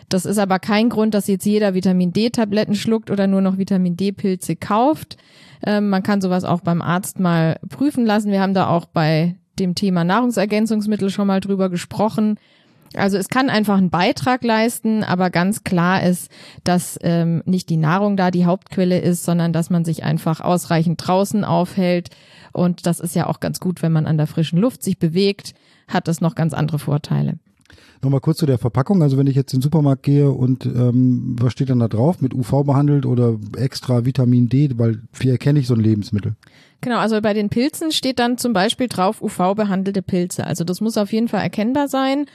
Das 0.08 0.26
ist 0.26 0.38
aber 0.38 0.58
kein 0.58 0.88
Grund, 0.88 1.14
dass 1.14 1.26
jetzt 1.26 1.44
jeder 1.44 1.74
Vitamin 1.74 2.12
D-Tabletten 2.12 2.74
schluckt 2.74 3.10
oder 3.10 3.26
nur 3.26 3.40
noch 3.40 3.58
Vitamin 3.58 3.96
D-Pilze 3.96 4.56
kauft. 4.56 5.16
Ähm, 5.64 5.88
man 5.88 6.02
kann 6.02 6.20
sowas 6.20 6.44
auch 6.44 6.60
beim 6.60 6.82
Arzt 6.82 7.18
mal 7.18 7.58
prüfen 7.68 8.04
lassen. 8.04 8.30
Wir 8.30 8.40
haben 8.40 8.54
da 8.54 8.68
auch 8.68 8.86
bei 8.86 9.36
dem 9.58 9.74
Thema 9.74 10.04
Nahrungsergänzungsmittel 10.04 11.10
schon 11.10 11.26
mal 11.26 11.40
drüber 11.40 11.70
gesprochen. 11.70 12.38
Also 12.96 13.16
es 13.18 13.28
kann 13.28 13.50
einfach 13.50 13.78
einen 13.78 13.90
Beitrag 13.90 14.44
leisten, 14.44 15.04
aber 15.04 15.30
ganz 15.30 15.64
klar 15.64 16.02
ist, 16.02 16.30
dass 16.64 16.98
ähm, 17.02 17.42
nicht 17.46 17.68
die 17.68 17.76
Nahrung 17.76 18.16
da 18.16 18.30
die 18.30 18.46
Hauptquelle 18.46 19.00
ist, 19.00 19.24
sondern 19.24 19.52
dass 19.52 19.70
man 19.70 19.84
sich 19.84 20.04
einfach 20.04 20.40
ausreichend 20.40 21.06
draußen 21.06 21.44
aufhält. 21.44 22.10
Und 22.52 22.86
das 22.86 23.00
ist 23.00 23.14
ja 23.14 23.26
auch 23.26 23.40
ganz 23.40 23.60
gut, 23.60 23.82
wenn 23.82 23.92
man 23.92 24.06
an 24.06 24.16
der 24.16 24.26
frischen 24.26 24.58
Luft 24.58 24.82
sich 24.82 24.98
bewegt, 24.98 25.54
hat 25.88 26.08
das 26.08 26.20
noch 26.20 26.34
ganz 26.34 26.54
andere 26.54 26.78
Vorteile. 26.78 27.38
Nochmal 28.02 28.20
kurz 28.20 28.38
zu 28.38 28.46
der 28.46 28.58
Verpackung. 28.58 29.00
Also 29.02 29.16
wenn 29.16 29.28
ich 29.28 29.36
jetzt 29.36 29.52
in 29.54 29.60
den 29.60 29.62
Supermarkt 29.62 30.02
gehe 30.02 30.30
und 30.30 30.66
ähm, 30.66 31.36
was 31.38 31.52
steht 31.52 31.70
dann 31.70 31.78
da 31.78 31.86
drauf? 31.86 32.20
Mit 32.20 32.34
UV 32.34 32.64
behandelt 32.64 33.06
oder 33.06 33.38
extra 33.56 34.04
Vitamin 34.04 34.48
D? 34.48 34.70
Weil 34.76 35.02
wie 35.12 35.30
erkenne 35.30 35.60
ich 35.60 35.68
so 35.68 35.74
ein 35.74 35.80
Lebensmittel? 35.80 36.34
Genau, 36.80 36.98
also 36.98 37.20
bei 37.20 37.32
den 37.32 37.48
Pilzen 37.48 37.92
steht 37.92 38.18
dann 38.18 38.38
zum 38.38 38.52
Beispiel 38.52 38.88
drauf 38.88 39.22
UV 39.22 39.54
behandelte 39.54 40.02
Pilze. 40.02 40.44
Also 40.44 40.64
das 40.64 40.80
muss 40.80 40.98
auf 40.98 41.12
jeden 41.12 41.28
Fall 41.28 41.42
erkennbar 41.42 41.86
sein. 41.86 42.26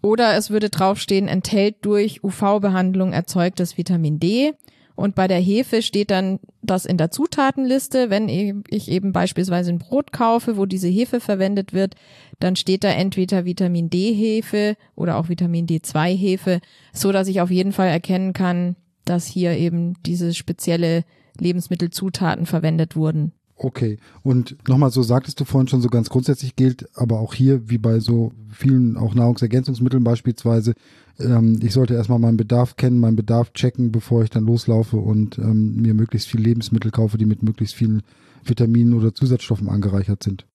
Oder 0.00 0.36
es 0.36 0.50
würde 0.50 0.70
draufstehen, 0.70 1.28
enthält 1.28 1.84
durch 1.84 2.22
UV-Behandlung 2.22 3.12
erzeugtes 3.12 3.76
Vitamin 3.76 4.20
D. 4.20 4.52
Und 4.94 5.14
bei 5.14 5.28
der 5.28 5.38
Hefe 5.38 5.80
steht 5.82 6.10
dann 6.10 6.40
das 6.60 6.84
in 6.84 6.96
der 6.96 7.10
Zutatenliste. 7.10 8.10
Wenn 8.10 8.28
ich 8.28 8.90
eben 8.90 9.12
beispielsweise 9.12 9.70
ein 9.70 9.78
Brot 9.78 10.12
kaufe, 10.12 10.56
wo 10.56 10.66
diese 10.66 10.88
Hefe 10.88 11.20
verwendet 11.20 11.72
wird, 11.72 11.94
dann 12.40 12.56
steht 12.56 12.82
da 12.82 12.88
entweder 12.88 13.44
Vitamin 13.44 13.90
D 13.90 14.12
Hefe 14.12 14.76
oder 14.96 15.16
auch 15.16 15.28
Vitamin 15.28 15.66
D2 15.66 16.16
Hefe, 16.16 16.60
so 16.92 17.12
dass 17.12 17.28
ich 17.28 17.40
auf 17.40 17.50
jeden 17.50 17.72
Fall 17.72 17.88
erkennen 17.88 18.32
kann, 18.32 18.74
dass 19.04 19.26
hier 19.26 19.52
eben 19.56 19.94
diese 20.04 20.34
spezielle 20.34 21.04
Lebensmittelzutaten 21.38 22.46
verwendet 22.46 22.96
wurden. 22.96 23.32
Okay. 23.60 23.98
Und 24.22 24.56
nochmal, 24.68 24.90
so 24.90 25.02
sagtest 25.02 25.40
du 25.40 25.44
vorhin 25.44 25.66
schon, 25.66 25.80
so 25.80 25.88
ganz 25.88 26.08
grundsätzlich 26.08 26.54
gilt, 26.54 26.88
aber 26.94 27.18
auch 27.18 27.34
hier, 27.34 27.68
wie 27.68 27.78
bei 27.78 27.98
so 27.98 28.32
vielen 28.50 28.96
auch 28.96 29.14
Nahrungsergänzungsmitteln 29.14 30.04
beispielsweise, 30.04 30.74
ähm, 31.18 31.58
ich 31.60 31.72
sollte 31.72 31.94
erstmal 31.94 32.20
meinen 32.20 32.36
Bedarf 32.36 32.76
kennen, 32.76 33.00
meinen 33.00 33.16
Bedarf 33.16 33.52
checken, 33.52 33.90
bevor 33.90 34.22
ich 34.22 34.30
dann 34.30 34.46
loslaufe 34.46 34.96
und 34.96 35.38
ähm, 35.38 35.82
mir 35.82 35.94
möglichst 35.94 36.28
viel 36.28 36.40
Lebensmittel 36.40 36.92
kaufe, 36.92 37.18
die 37.18 37.26
mit 37.26 37.42
möglichst 37.42 37.74
vielen 37.74 38.02
Vitaminen 38.44 38.94
oder 38.94 39.12
Zusatzstoffen 39.12 39.68
angereichert 39.68 40.22
sind. 40.22 40.46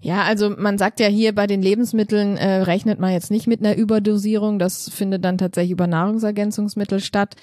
Ja, 0.00 0.22
also 0.22 0.50
man 0.50 0.78
sagt 0.78 1.00
ja 1.00 1.08
hier 1.08 1.34
bei 1.34 1.48
den 1.48 1.60
Lebensmitteln 1.60 2.36
äh, 2.36 2.62
rechnet 2.62 3.00
man 3.00 3.12
jetzt 3.12 3.32
nicht 3.32 3.48
mit 3.48 3.60
einer 3.60 3.76
Überdosierung. 3.76 4.60
Das 4.60 4.88
findet 4.88 5.24
dann 5.24 5.38
tatsächlich 5.38 5.72
über 5.72 5.88
Nahrungsergänzungsmittel 5.88 7.00
statt. 7.00 7.34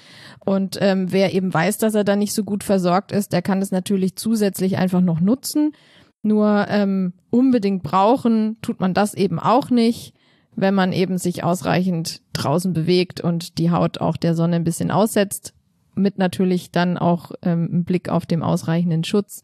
Und 0.45 0.77
ähm, 0.79 1.11
wer 1.11 1.33
eben 1.33 1.53
weiß, 1.53 1.77
dass 1.79 1.95
er 1.95 2.05
da 2.05 2.15
nicht 2.15 2.33
so 2.33 2.45
gut 2.45 2.63
versorgt 2.63 3.11
ist, 3.11 3.33
der 3.33 3.41
kann 3.41 3.59
das 3.59 3.71
natürlich 3.71 4.15
zusätzlich 4.15 4.77
einfach 4.77 5.01
noch 5.01 5.19
nutzen. 5.19 5.73
Nur 6.21 6.67
ähm, 6.69 7.13
unbedingt 7.29 7.83
brauchen 7.83 8.57
tut 8.61 8.79
man 8.79 8.93
das 8.93 9.13
eben 9.13 9.37
auch 9.37 9.69
nicht, 9.69 10.13
wenn 10.55 10.73
man 10.73 10.93
eben 10.93 11.17
sich 11.17 11.43
ausreichend 11.43 12.21
draußen 12.31 12.71
bewegt 12.71 13.19
und 13.19 13.57
die 13.57 13.69
Haut 13.69 13.99
auch 13.99 14.15
der 14.15 14.33
Sonne 14.33 14.55
ein 14.55 14.63
bisschen 14.63 14.91
aussetzt 14.91 15.53
mit 15.95 16.17
natürlich 16.17 16.71
dann 16.71 16.97
auch 16.97 17.31
ähm, 17.41 17.69
ein 17.71 17.83
Blick 17.85 18.09
auf 18.09 18.25
dem 18.25 18.43
ausreichenden 18.43 19.03
Schutz. 19.03 19.41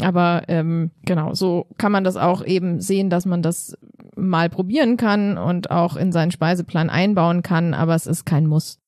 Aber 0.00 0.42
ähm, 0.48 0.90
genau, 1.04 1.34
so 1.34 1.66
kann 1.78 1.92
man 1.92 2.04
das 2.04 2.16
auch 2.16 2.44
eben 2.44 2.80
sehen, 2.80 3.10
dass 3.10 3.26
man 3.26 3.42
das 3.42 3.76
mal 4.16 4.48
probieren 4.48 4.96
kann 4.96 5.38
und 5.38 5.70
auch 5.70 5.96
in 5.96 6.12
seinen 6.12 6.30
Speiseplan 6.30 6.90
einbauen 6.90 7.42
kann, 7.42 7.74
aber 7.74 7.94
es 7.94 8.06
ist 8.06 8.24
kein 8.24 8.46
Muss. 8.46 8.78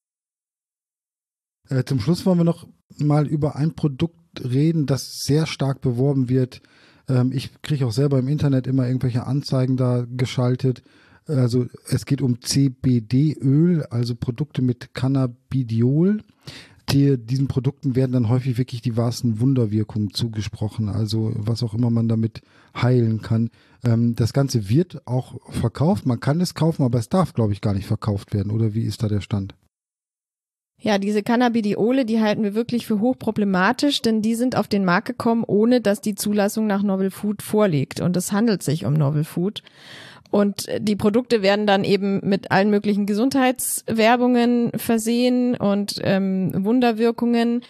Äh, 1.68 1.85
zum 1.85 2.01
Schluss 2.01 2.25
wollen 2.27 2.38
wir 2.38 2.44
noch 2.44 2.66
mal 2.99 3.27
über 3.27 3.57
ein 3.57 3.75
Produkt 3.75 4.16
reden, 4.42 4.87
das 4.87 5.23
sehr 5.25 5.47
stark 5.47 5.81
beworben 5.81 6.29
wird. 6.29 6.62
Ähm, 7.09 7.33
ich 7.33 7.51
kriege 7.62 7.87
auch 7.87 7.92
selber 7.92 8.18
im 8.18 8.29
Internet 8.29 8.66
immer 8.66 8.87
irgendwelche 8.87 9.27
Anzeigen 9.27 9.77
da 9.77 10.07
geschaltet. 10.09 10.83
Also 11.27 11.66
es 11.87 12.07
geht 12.07 12.23
um 12.23 12.40
CBD-Öl, 12.40 13.85
also 13.90 14.14
Produkte 14.14 14.62
mit 14.62 14.94
Cannabidiol 14.94 16.23
die, 16.90 17.18
diesen 17.18 17.48
Produkten 17.48 17.94
werden 17.96 18.12
dann 18.12 18.29
häufig 18.29 18.59
wirklich 18.59 18.83
die 18.83 18.96
wahrsten 18.96 19.40
Wunderwirkungen 19.40 20.12
zugesprochen, 20.12 20.88
also 20.88 21.33
was 21.35 21.62
auch 21.62 21.74
immer 21.74 21.90
man 21.90 22.09
damit 22.09 22.40
heilen 22.74 23.22
kann. 23.22 23.51
Ähm, 23.85 24.14
das 24.14 24.33
Ganze 24.33 24.68
wird 24.68 25.07
auch 25.07 25.40
verkauft, 25.51 26.07
man 26.07 26.20
kann 26.20 26.40
es 26.40 26.55
kaufen, 26.55 26.83
aber 26.83 26.98
es 26.98 27.09
darf, 27.09 27.35
glaube 27.35 27.53
ich, 27.53 27.61
gar 27.61 27.74
nicht 27.74 27.87
verkauft 27.87 28.35
werden, 28.35 28.53
oder 28.53 28.74
wie 28.74 28.83
ist 28.83 29.03
da 29.03 29.09
der 29.09 29.20
Stand? 29.20 29.55
Ja, 30.81 30.98
diese 30.98 31.24
Cannabidiole, 31.24 32.05
die 32.05 32.20
halten 32.20 32.44
wir 32.44 32.55
wirklich 32.55 32.87
für 32.87 33.01
hochproblematisch, 33.01 34.01
denn 34.01 34.22
die 34.22 34.37
sind 34.37 34.55
auf 34.55 34.68
den 34.68 34.85
Markt 34.85 35.09
gekommen, 35.09 35.42
ohne 35.44 35.81
dass 35.81 36.01
die 36.01 36.14
Zulassung 36.14 36.68
nach 36.68 36.85
Novel 36.85 37.11
Food 37.11 37.42
vorliegt. 37.42 38.01
Und 38.01 38.16
es 38.16 38.31
handelt 38.31 38.62
sich 38.62 38.85
um 38.85 38.92
Novel 38.92 39.24
Food. 39.24 39.64
Und 40.31 40.67
die 40.79 40.97
Produkte 40.97 41.43
werden 41.43 41.67
dann 41.67 41.85
eben 41.85 42.21
mit 42.23 42.51
allen 42.51 42.71
möglichen 42.71 43.07
Gesundheitswerbungen 43.07 44.73
versehen 44.77 45.55
und 45.57 46.01
ähm, 46.03 46.53
Wunderwirkungen. 46.64 47.62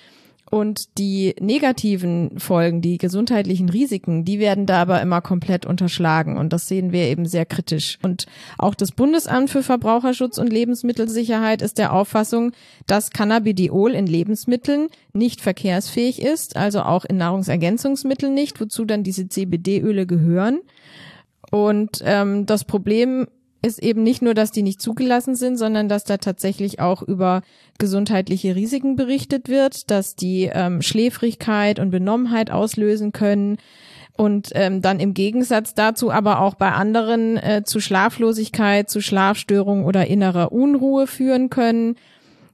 Und 0.50 0.96
die 0.96 1.34
negativen 1.40 2.38
Folgen, 2.38 2.80
die 2.80 2.96
gesundheitlichen 2.96 3.68
Risiken, 3.68 4.24
die 4.24 4.38
werden 4.38 4.64
da 4.64 4.80
aber 4.80 5.02
immer 5.02 5.20
komplett 5.20 5.66
unterschlagen. 5.66 6.38
Und 6.38 6.54
das 6.54 6.68
sehen 6.68 6.90
wir 6.90 7.02
eben 7.02 7.26
sehr 7.26 7.44
kritisch. 7.44 7.98
Und 8.02 8.26
auch 8.56 8.74
das 8.74 8.92
Bundesamt 8.92 9.50
für 9.50 9.62
Verbraucherschutz 9.62 10.38
und 10.38 10.50
Lebensmittelsicherheit 10.50 11.60
ist 11.60 11.76
der 11.76 11.92
Auffassung, 11.92 12.52
dass 12.86 13.10
Cannabidiol 13.10 13.92
in 13.92 14.06
Lebensmitteln 14.06 14.88
nicht 15.12 15.42
verkehrsfähig 15.42 16.22
ist, 16.22 16.56
also 16.56 16.80
auch 16.80 17.04
in 17.04 17.18
Nahrungsergänzungsmitteln 17.18 18.32
nicht, 18.32 18.58
wozu 18.58 18.86
dann 18.86 19.02
diese 19.02 19.28
CBD-Öle 19.28 20.06
gehören. 20.06 20.60
Und 21.50 22.02
ähm, 22.04 22.46
das 22.46 22.64
Problem 22.64 23.26
ist 23.62 23.82
eben 23.82 24.02
nicht 24.02 24.22
nur, 24.22 24.34
dass 24.34 24.52
die 24.52 24.62
nicht 24.62 24.80
zugelassen 24.80 25.34
sind, 25.34 25.56
sondern 25.56 25.88
dass 25.88 26.04
da 26.04 26.18
tatsächlich 26.18 26.80
auch 26.80 27.02
über 27.02 27.42
gesundheitliche 27.78 28.54
Risiken 28.54 28.94
berichtet 28.96 29.48
wird, 29.48 29.90
dass 29.90 30.14
die 30.14 30.50
ähm, 30.52 30.80
Schläfrigkeit 30.80 31.80
und 31.80 31.90
Benommenheit 31.90 32.50
auslösen 32.50 33.12
können 33.12 33.58
und 34.16 34.50
ähm, 34.54 34.82
dann 34.82 35.00
im 35.00 35.14
Gegensatz 35.14 35.74
dazu 35.74 36.10
aber 36.10 36.40
auch 36.40 36.54
bei 36.54 36.72
anderen 36.72 37.36
äh, 37.36 37.62
zu 37.64 37.80
Schlaflosigkeit, 37.80 38.90
zu 38.90 39.00
Schlafstörungen 39.00 39.84
oder 39.84 40.06
innerer 40.06 40.52
Unruhe 40.52 41.06
führen 41.06 41.50
können, 41.50 41.96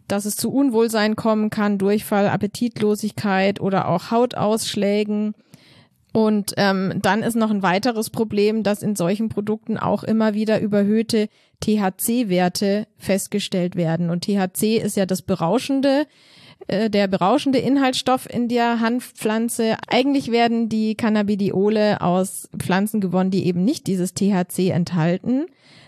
dass 0.06 0.26
es 0.26 0.36
zu 0.36 0.52
Unwohlsein 0.52 1.16
kommen 1.16 1.50
kann, 1.50 1.78
Durchfall, 1.78 2.28
Appetitlosigkeit 2.28 3.60
oder 3.60 3.88
auch 3.88 4.10
Hautausschlägen 4.10 5.34
und 6.14 6.54
ähm, 6.58 7.00
dann 7.02 7.24
ist 7.24 7.34
noch 7.34 7.50
ein 7.50 7.64
weiteres 7.64 8.08
Problem, 8.08 8.62
dass 8.62 8.84
in 8.84 8.94
solchen 8.94 9.28
Produkten 9.28 9.76
auch 9.76 10.04
immer 10.04 10.32
wieder 10.32 10.60
überhöhte 10.60 11.28
THC-Werte 11.58 12.86
festgestellt 12.98 13.74
werden. 13.74 14.10
Und 14.10 14.22
THC 14.22 14.76
ist 14.76 14.96
ja 14.96 15.06
das 15.06 15.22
berauschende, 15.22 16.06
äh, 16.68 16.88
der 16.88 17.08
berauschende 17.08 17.58
Inhaltsstoff 17.58 18.32
in 18.32 18.46
der 18.46 18.78
Hanfpflanze. 18.78 19.76
Eigentlich 19.88 20.30
werden 20.30 20.68
die 20.68 20.94
Cannabidiole 20.94 22.00
aus 22.00 22.48
Pflanzen 22.56 23.00
gewonnen, 23.00 23.32
die 23.32 23.48
eben 23.48 23.64
nicht 23.64 23.88
dieses 23.88 24.14
THC 24.14 24.70
enthalten. 24.70 25.46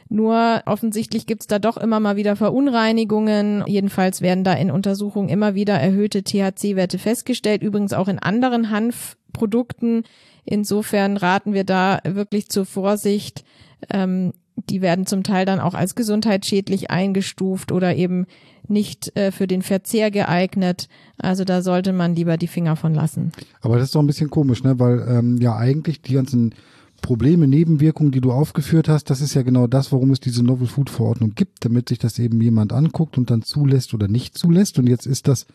Nur 0.08 0.62
offensichtlich 0.66 1.26
gibt's 1.26 1.46
da 1.46 1.58
doch 1.58 1.76
immer 1.76 1.98
mal 2.00 2.16
wieder 2.16 2.36
Verunreinigungen. 2.36 3.64
Jedenfalls 3.66 4.20
werden 4.20 4.44
da 4.44 4.52
in 4.52 4.70
Untersuchungen 4.70 5.28
immer 5.28 5.54
wieder 5.54 5.74
erhöhte 5.74 6.22
THC-Werte 6.22 6.98
festgestellt. 6.98 7.62
Übrigens 7.62 7.92
auch 7.92 8.08
in 8.08 8.18
anderen 8.18 8.70
Hanf 8.70 9.16
Produkten. 9.32 10.04
Insofern 10.44 11.16
raten 11.16 11.52
wir 11.52 11.64
da 11.64 12.00
wirklich 12.04 12.48
zur 12.48 12.66
Vorsicht. 12.66 13.44
Ähm, 13.90 14.32
die 14.70 14.80
werden 14.80 15.06
zum 15.06 15.22
Teil 15.22 15.44
dann 15.44 15.60
auch 15.60 15.74
als 15.74 15.94
gesundheitsschädlich 15.94 16.90
eingestuft 16.90 17.72
oder 17.72 17.94
eben 17.94 18.26
nicht 18.68 19.14
äh, 19.16 19.30
für 19.30 19.46
den 19.46 19.62
Verzehr 19.62 20.10
geeignet. 20.10 20.88
Also 21.18 21.44
da 21.44 21.62
sollte 21.62 21.92
man 21.92 22.14
lieber 22.14 22.36
die 22.36 22.46
Finger 22.46 22.76
von 22.76 22.94
lassen. 22.94 23.32
Aber 23.60 23.76
das 23.76 23.86
ist 23.86 23.94
doch 23.94 24.00
ein 24.00 24.06
bisschen 24.06 24.30
komisch, 24.30 24.62
ne? 24.62 24.78
Weil 24.78 25.06
ähm, 25.08 25.36
ja 25.40 25.56
eigentlich 25.56 26.00
die 26.00 26.14
ganzen 26.14 26.54
Probleme, 27.02 27.46
Nebenwirkungen, 27.46 28.12
die 28.12 28.20
du 28.20 28.32
aufgeführt 28.32 28.88
hast, 28.88 29.10
das 29.10 29.20
ist 29.20 29.34
ja 29.34 29.42
genau 29.42 29.66
das, 29.66 29.92
warum 29.92 30.10
es 30.10 30.20
diese 30.20 30.42
Novel 30.42 30.66
Food 30.66 30.90
Verordnung 30.90 31.34
gibt, 31.34 31.64
damit 31.64 31.88
sich 31.88 31.98
das 31.98 32.18
eben 32.18 32.40
jemand 32.40 32.72
anguckt 32.72 33.18
und 33.18 33.30
dann 33.30 33.42
zulässt 33.42 33.94
oder 33.94 34.08
nicht 34.08 34.36
zulässt. 34.36 34.78
Und 34.78 34.88
jetzt 34.88 35.06
ist 35.06 35.28
das 35.28 35.46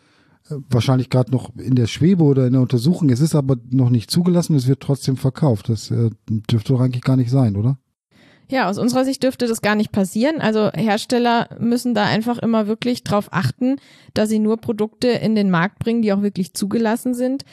wahrscheinlich 0.48 1.10
gerade 1.10 1.30
noch 1.30 1.50
in 1.56 1.74
der 1.74 1.86
Schwebe 1.86 2.24
oder 2.24 2.46
in 2.46 2.52
der 2.52 2.62
Untersuchung. 2.62 3.10
Es 3.10 3.20
ist 3.20 3.34
aber 3.34 3.56
noch 3.70 3.90
nicht 3.90 4.10
zugelassen, 4.10 4.56
es 4.56 4.66
wird 4.66 4.80
trotzdem 4.80 5.16
verkauft. 5.16 5.68
Das 5.68 5.90
äh, 5.90 6.10
dürfte 6.28 6.72
doch 6.72 6.80
eigentlich 6.80 7.02
gar 7.02 7.16
nicht 7.16 7.30
sein, 7.30 7.56
oder? 7.56 7.78
Ja, 8.48 8.68
aus 8.68 8.76
unserer 8.76 9.04
Sicht 9.04 9.22
dürfte 9.22 9.46
das 9.46 9.62
gar 9.62 9.76
nicht 9.76 9.92
passieren. 9.92 10.40
Also 10.40 10.70
Hersteller 10.74 11.48
müssen 11.58 11.94
da 11.94 12.04
einfach 12.04 12.38
immer 12.38 12.66
wirklich 12.66 13.02
drauf 13.02 13.28
achten, 13.30 13.76
dass 14.14 14.28
sie 14.28 14.40
nur 14.40 14.58
Produkte 14.58 15.08
in 15.08 15.34
den 15.34 15.50
Markt 15.50 15.78
bringen, 15.78 16.02
die 16.02 16.12
auch 16.12 16.22
wirklich 16.22 16.52
zugelassen 16.52 17.14
sind. 17.14 17.44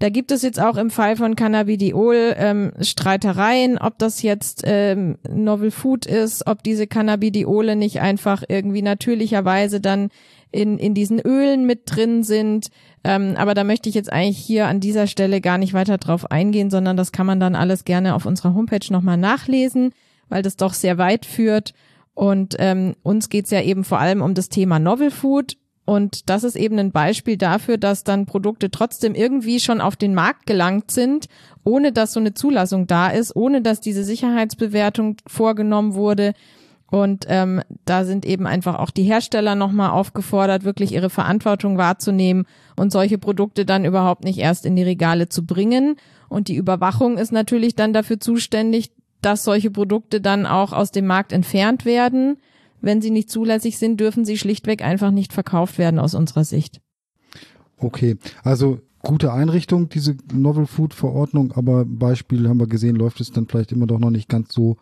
Da 0.00 0.08
gibt 0.08 0.32
es 0.32 0.40
jetzt 0.40 0.58
auch 0.58 0.78
im 0.78 0.88
Fall 0.88 1.16
von 1.16 1.36
Cannabidiol 1.36 2.34
ähm, 2.38 2.72
Streitereien, 2.80 3.76
ob 3.76 3.98
das 3.98 4.22
jetzt 4.22 4.62
ähm, 4.64 5.18
Novel 5.28 5.70
Food 5.70 6.06
ist, 6.06 6.46
ob 6.46 6.62
diese 6.62 6.86
Cannabidiole 6.86 7.76
nicht 7.76 8.00
einfach 8.00 8.42
irgendwie 8.48 8.80
natürlicherweise 8.80 9.78
dann 9.78 10.08
in, 10.52 10.78
in 10.78 10.94
diesen 10.94 11.20
Ölen 11.20 11.66
mit 11.66 11.82
drin 11.84 12.22
sind. 12.22 12.70
Ähm, 13.04 13.34
aber 13.36 13.52
da 13.52 13.62
möchte 13.62 13.90
ich 13.90 13.94
jetzt 13.94 14.10
eigentlich 14.10 14.38
hier 14.38 14.68
an 14.68 14.80
dieser 14.80 15.06
Stelle 15.06 15.42
gar 15.42 15.58
nicht 15.58 15.74
weiter 15.74 15.98
drauf 15.98 16.30
eingehen, 16.30 16.70
sondern 16.70 16.96
das 16.96 17.12
kann 17.12 17.26
man 17.26 17.38
dann 17.38 17.54
alles 17.54 17.84
gerne 17.84 18.14
auf 18.14 18.24
unserer 18.24 18.54
Homepage 18.54 18.90
nochmal 18.90 19.18
nachlesen, 19.18 19.92
weil 20.30 20.40
das 20.40 20.56
doch 20.56 20.72
sehr 20.72 20.96
weit 20.96 21.26
führt. 21.26 21.74
Und 22.14 22.56
ähm, 22.58 22.96
uns 23.02 23.28
geht's 23.28 23.50
ja 23.50 23.60
eben 23.60 23.84
vor 23.84 23.98
allem 23.98 24.22
um 24.22 24.32
das 24.32 24.48
Thema 24.48 24.78
Novel 24.78 25.10
Food. 25.10 25.58
Und 25.90 26.30
das 26.30 26.44
ist 26.44 26.54
eben 26.54 26.78
ein 26.78 26.92
Beispiel 26.92 27.36
dafür, 27.36 27.76
dass 27.76 28.04
dann 28.04 28.24
Produkte 28.24 28.70
trotzdem 28.70 29.16
irgendwie 29.16 29.58
schon 29.58 29.80
auf 29.80 29.96
den 29.96 30.14
Markt 30.14 30.46
gelangt 30.46 30.92
sind, 30.92 31.26
ohne 31.64 31.90
dass 31.90 32.12
so 32.12 32.20
eine 32.20 32.32
Zulassung 32.32 32.86
da 32.86 33.08
ist, 33.08 33.34
ohne 33.34 33.60
dass 33.60 33.80
diese 33.80 34.04
Sicherheitsbewertung 34.04 35.16
vorgenommen 35.26 35.94
wurde. 35.94 36.34
Und 36.92 37.26
ähm, 37.28 37.60
da 37.86 38.04
sind 38.04 38.24
eben 38.24 38.46
einfach 38.46 38.78
auch 38.78 38.90
die 38.92 39.02
Hersteller 39.02 39.56
nochmal 39.56 39.90
aufgefordert, 39.90 40.62
wirklich 40.62 40.92
ihre 40.92 41.10
Verantwortung 41.10 41.76
wahrzunehmen 41.76 42.46
und 42.76 42.92
solche 42.92 43.18
Produkte 43.18 43.64
dann 43.64 43.84
überhaupt 43.84 44.22
nicht 44.22 44.38
erst 44.38 44.66
in 44.66 44.76
die 44.76 44.84
Regale 44.84 45.28
zu 45.28 45.44
bringen. 45.44 45.96
Und 46.28 46.46
die 46.46 46.54
Überwachung 46.54 47.18
ist 47.18 47.32
natürlich 47.32 47.74
dann 47.74 47.92
dafür 47.92 48.20
zuständig, 48.20 48.92
dass 49.22 49.42
solche 49.42 49.72
Produkte 49.72 50.20
dann 50.20 50.46
auch 50.46 50.72
aus 50.72 50.92
dem 50.92 51.08
Markt 51.08 51.32
entfernt 51.32 51.84
werden. 51.84 52.36
Wenn 52.80 53.02
sie 53.02 53.10
nicht 53.10 53.30
zulässig 53.30 53.78
sind, 53.78 54.00
dürfen 54.00 54.24
sie 54.24 54.38
schlichtweg 54.38 54.82
einfach 54.82 55.10
nicht 55.10 55.32
verkauft 55.32 55.78
werden 55.78 55.98
aus 55.98 56.14
unserer 56.14 56.44
Sicht. 56.44 56.80
Okay, 57.78 58.16
also 58.42 58.80
gute 59.02 59.32
Einrichtung, 59.32 59.88
diese 59.88 60.16
Novel 60.32 60.66
Food 60.66 60.94
Verordnung, 60.94 61.52
aber 61.52 61.84
Beispiel 61.84 62.48
haben 62.48 62.60
wir 62.60 62.66
gesehen, 62.66 62.96
läuft 62.96 63.20
es 63.20 63.30
dann 63.30 63.46
vielleicht 63.46 63.72
immer 63.72 63.86
doch 63.86 63.98
noch 63.98 64.10
nicht 64.10 64.28
ganz 64.28 64.52
so 64.52 64.76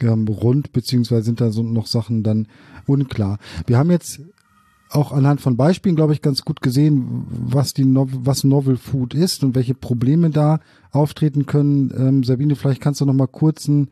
ähm, 0.00 0.26
rund, 0.26 0.72
beziehungsweise 0.72 1.24
sind 1.24 1.40
da 1.40 1.50
so 1.50 1.62
noch 1.62 1.86
Sachen 1.86 2.22
dann 2.22 2.48
unklar. 2.86 3.38
Wir 3.66 3.78
haben 3.78 3.90
jetzt 3.90 4.20
auch 4.90 5.12
anhand 5.12 5.40
von 5.40 5.56
Beispielen, 5.56 5.94
glaube 5.94 6.12
ich, 6.12 6.22
ganz 6.22 6.44
gut 6.44 6.60
gesehen, 6.62 7.26
was 7.30 7.74
die 7.74 7.84
no 7.84 8.08
was 8.10 8.42
Novel 8.42 8.76
Food 8.76 9.14
ist 9.14 9.44
und 9.44 9.54
welche 9.54 9.74
Probleme 9.74 10.30
da 10.30 10.58
auftreten 10.90 11.46
können. 11.46 11.92
Ähm, 11.96 12.24
Sabine, 12.24 12.56
vielleicht 12.56 12.80
kannst 12.80 13.00
du 13.00 13.04
noch 13.04 13.14
mal 13.14 13.28
kurz 13.28 13.68
ein, 13.68 13.90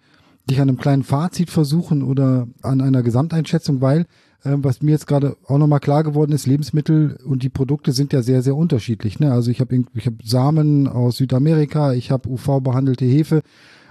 dich 0.50 0.60
an 0.60 0.68
einem 0.68 0.78
kleinen 0.78 1.02
Fazit 1.04 1.50
versuchen 1.50 2.02
oder 2.02 2.48
an 2.62 2.80
einer 2.80 3.02
Gesamteinschätzung, 3.02 3.80
weil 3.80 4.06
ähm, 4.44 4.62
was 4.62 4.82
mir 4.82 4.92
jetzt 4.92 5.06
gerade 5.06 5.36
auch 5.46 5.58
nochmal 5.58 5.80
klar 5.80 6.04
geworden 6.04 6.32
ist, 6.32 6.46
Lebensmittel 6.46 7.18
und 7.24 7.42
die 7.42 7.48
Produkte 7.48 7.92
sind 7.92 8.12
ja 8.12 8.22
sehr, 8.22 8.42
sehr 8.42 8.56
unterschiedlich. 8.56 9.18
Ne? 9.18 9.32
Also 9.32 9.50
ich 9.50 9.60
habe 9.60 9.84
ich 9.94 10.06
hab 10.06 10.14
Samen 10.22 10.86
aus 10.86 11.16
Südamerika, 11.16 11.92
ich 11.92 12.10
habe 12.10 12.28
UV-behandelte 12.28 13.04
Hefe 13.04 13.42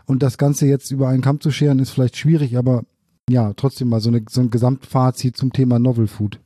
und 0.06 0.24
das 0.24 0.38
Ganze 0.38 0.66
jetzt 0.66 0.92
über 0.92 1.10
einen 1.10 1.22
Kamm 1.22 1.42
zu 1.42 1.52
scheren, 1.52 1.80
ist 1.80 1.92
vielleicht 1.92 2.18
schwierig, 2.18 2.58
aber 2.58 2.84
ja, 3.30 3.54
trotzdem 3.54 3.90
mal 3.90 4.00
so, 4.00 4.10
eine, 4.10 4.24
so 4.30 4.40
ein 4.40 4.50
Gesamtfazit 4.50 5.36
zum 5.36 5.52
Thema 5.52 5.80
Novel 5.80 6.08
Food. 6.08 6.40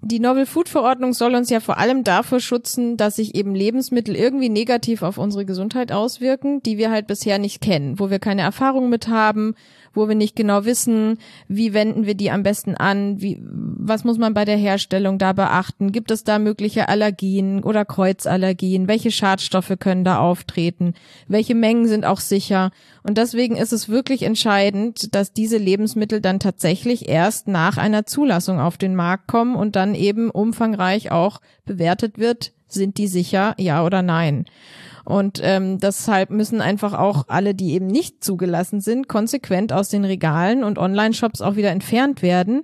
Die 0.00 0.20
Novel 0.20 0.46
Food 0.46 0.68
Verordnung 0.68 1.12
soll 1.12 1.34
uns 1.34 1.50
ja 1.50 1.58
vor 1.58 1.78
allem 1.78 2.04
davor 2.04 2.38
schützen, 2.38 2.96
dass 2.96 3.16
sich 3.16 3.34
eben 3.34 3.54
Lebensmittel 3.54 4.14
irgendwie 4.14 4.48
negativ 4.48 5.02
auf 5.02 5.18
unsere 5.18 5.44
Gesundheit 5.44 5.90
auswirken, 5.90 6.62
die 6.62 6.78
wir 6.78 6.90
halt 6.90 7.08
bisher 7.08 7.40
nicht 7.40 7.60
kennen, 7.60 7.98
wo 7.98 8.08
wir 8.08 8.20
keine 8.20 8.42
Erfahrung 8.42 8.90
mit 8.90 9.08
haben, 9.08 9.56
wo 9.98 10.08
wir 10.08 10.14
nicht 10.14 10.36
genau 10.36 10.64
wissen, 10.64 11.18
wie 11.48 11.74
wenden 11.74 12.06
wir 12.06 12.14
die 12.14 12.30
am 12.30 12.42
besten 12.42 12.74
an, 12.74 13.20
wie, 13.20 13.42
was 13.42 14.04
muss 14.04 14.16
man 14.16 14.32
bei 14.32 14.46
der 14.46 14.56
Herstellung 14.56 15.18
da 15.18 15.34
beachten, 15.34 15.92
gibt 15.92 16.10
es 16.10 16.24
da 16.24 16.38
mögliche 16.38 16.88
Allergien 16.88 17.62
oder 17.62 17.84
Kreuzallergien, 17.84 18.88
welche 18.88 19.10
Schadstoffe 19.10 19.74
können 19.78 20.04
da 20.04 20.18
auftreten, 20.18 20.94
welche 21.26 21.54
Mengen 21.54 21.86
sind 21.86 22.06
auch 22.06 22.20
sicher. 22.20 22.70
Und 23.02 23.18
deswegen 23.18 23.56
ist 23.56 23.72
es 23.72 23.88
wirklich 23.88 24.22
entscheidend, 24.22 25.14
dass 25.14 25.32
diese 25.32 25.58
Lebensmittel 25.58 26.20
dann 26.20 26.40
tatsächlich 26.40 27.08
erst 27.08 27.48
nach 27.48 27.76
einer 27.76 28.06
Zulassung 28.06 28.60
auf 28.60 28.78
den 28.78 28.94
Markt 28.94 29.26
kommen 29.26 29.56
und 29.56 29.76
dann 29.76 29.94
eben 29.94 30.30
umfangreich 30.30 31.10
auch 31.10 31.40
bewertet 31.66 32.18
wird, 32.18 32.52
sind 32.68 32.98
die 32.98 33.08
sicher, 33.08 33.54
ja 33.58 33.84
oder 33.84 34.02
nein. 34.02 34.44
Und 35.08 35.40
ähm, 35.42 35.78
deshalb 35.78 36.28
müssen 36.28 36.60
einfach 36.60 36.92
auch 36.92 37.24
alle, 37.28 37.54
die 37.54 37.72
eben 37.72 37.86
nicht 37.86 38.22
zugelassen 38.22 38.82
sind, 38.82 39.08
konsequent 39.08 39.72
aus 39.72 39.88
den 39.88 40.04
Regalen 40.04 40.62
und 40.62 40.78
Online-Shops 40.78 41.40
auch 41.40 41.56
wieder 41.56 41.70
entfernt 41.70 42.20
werden. 42.20 42.62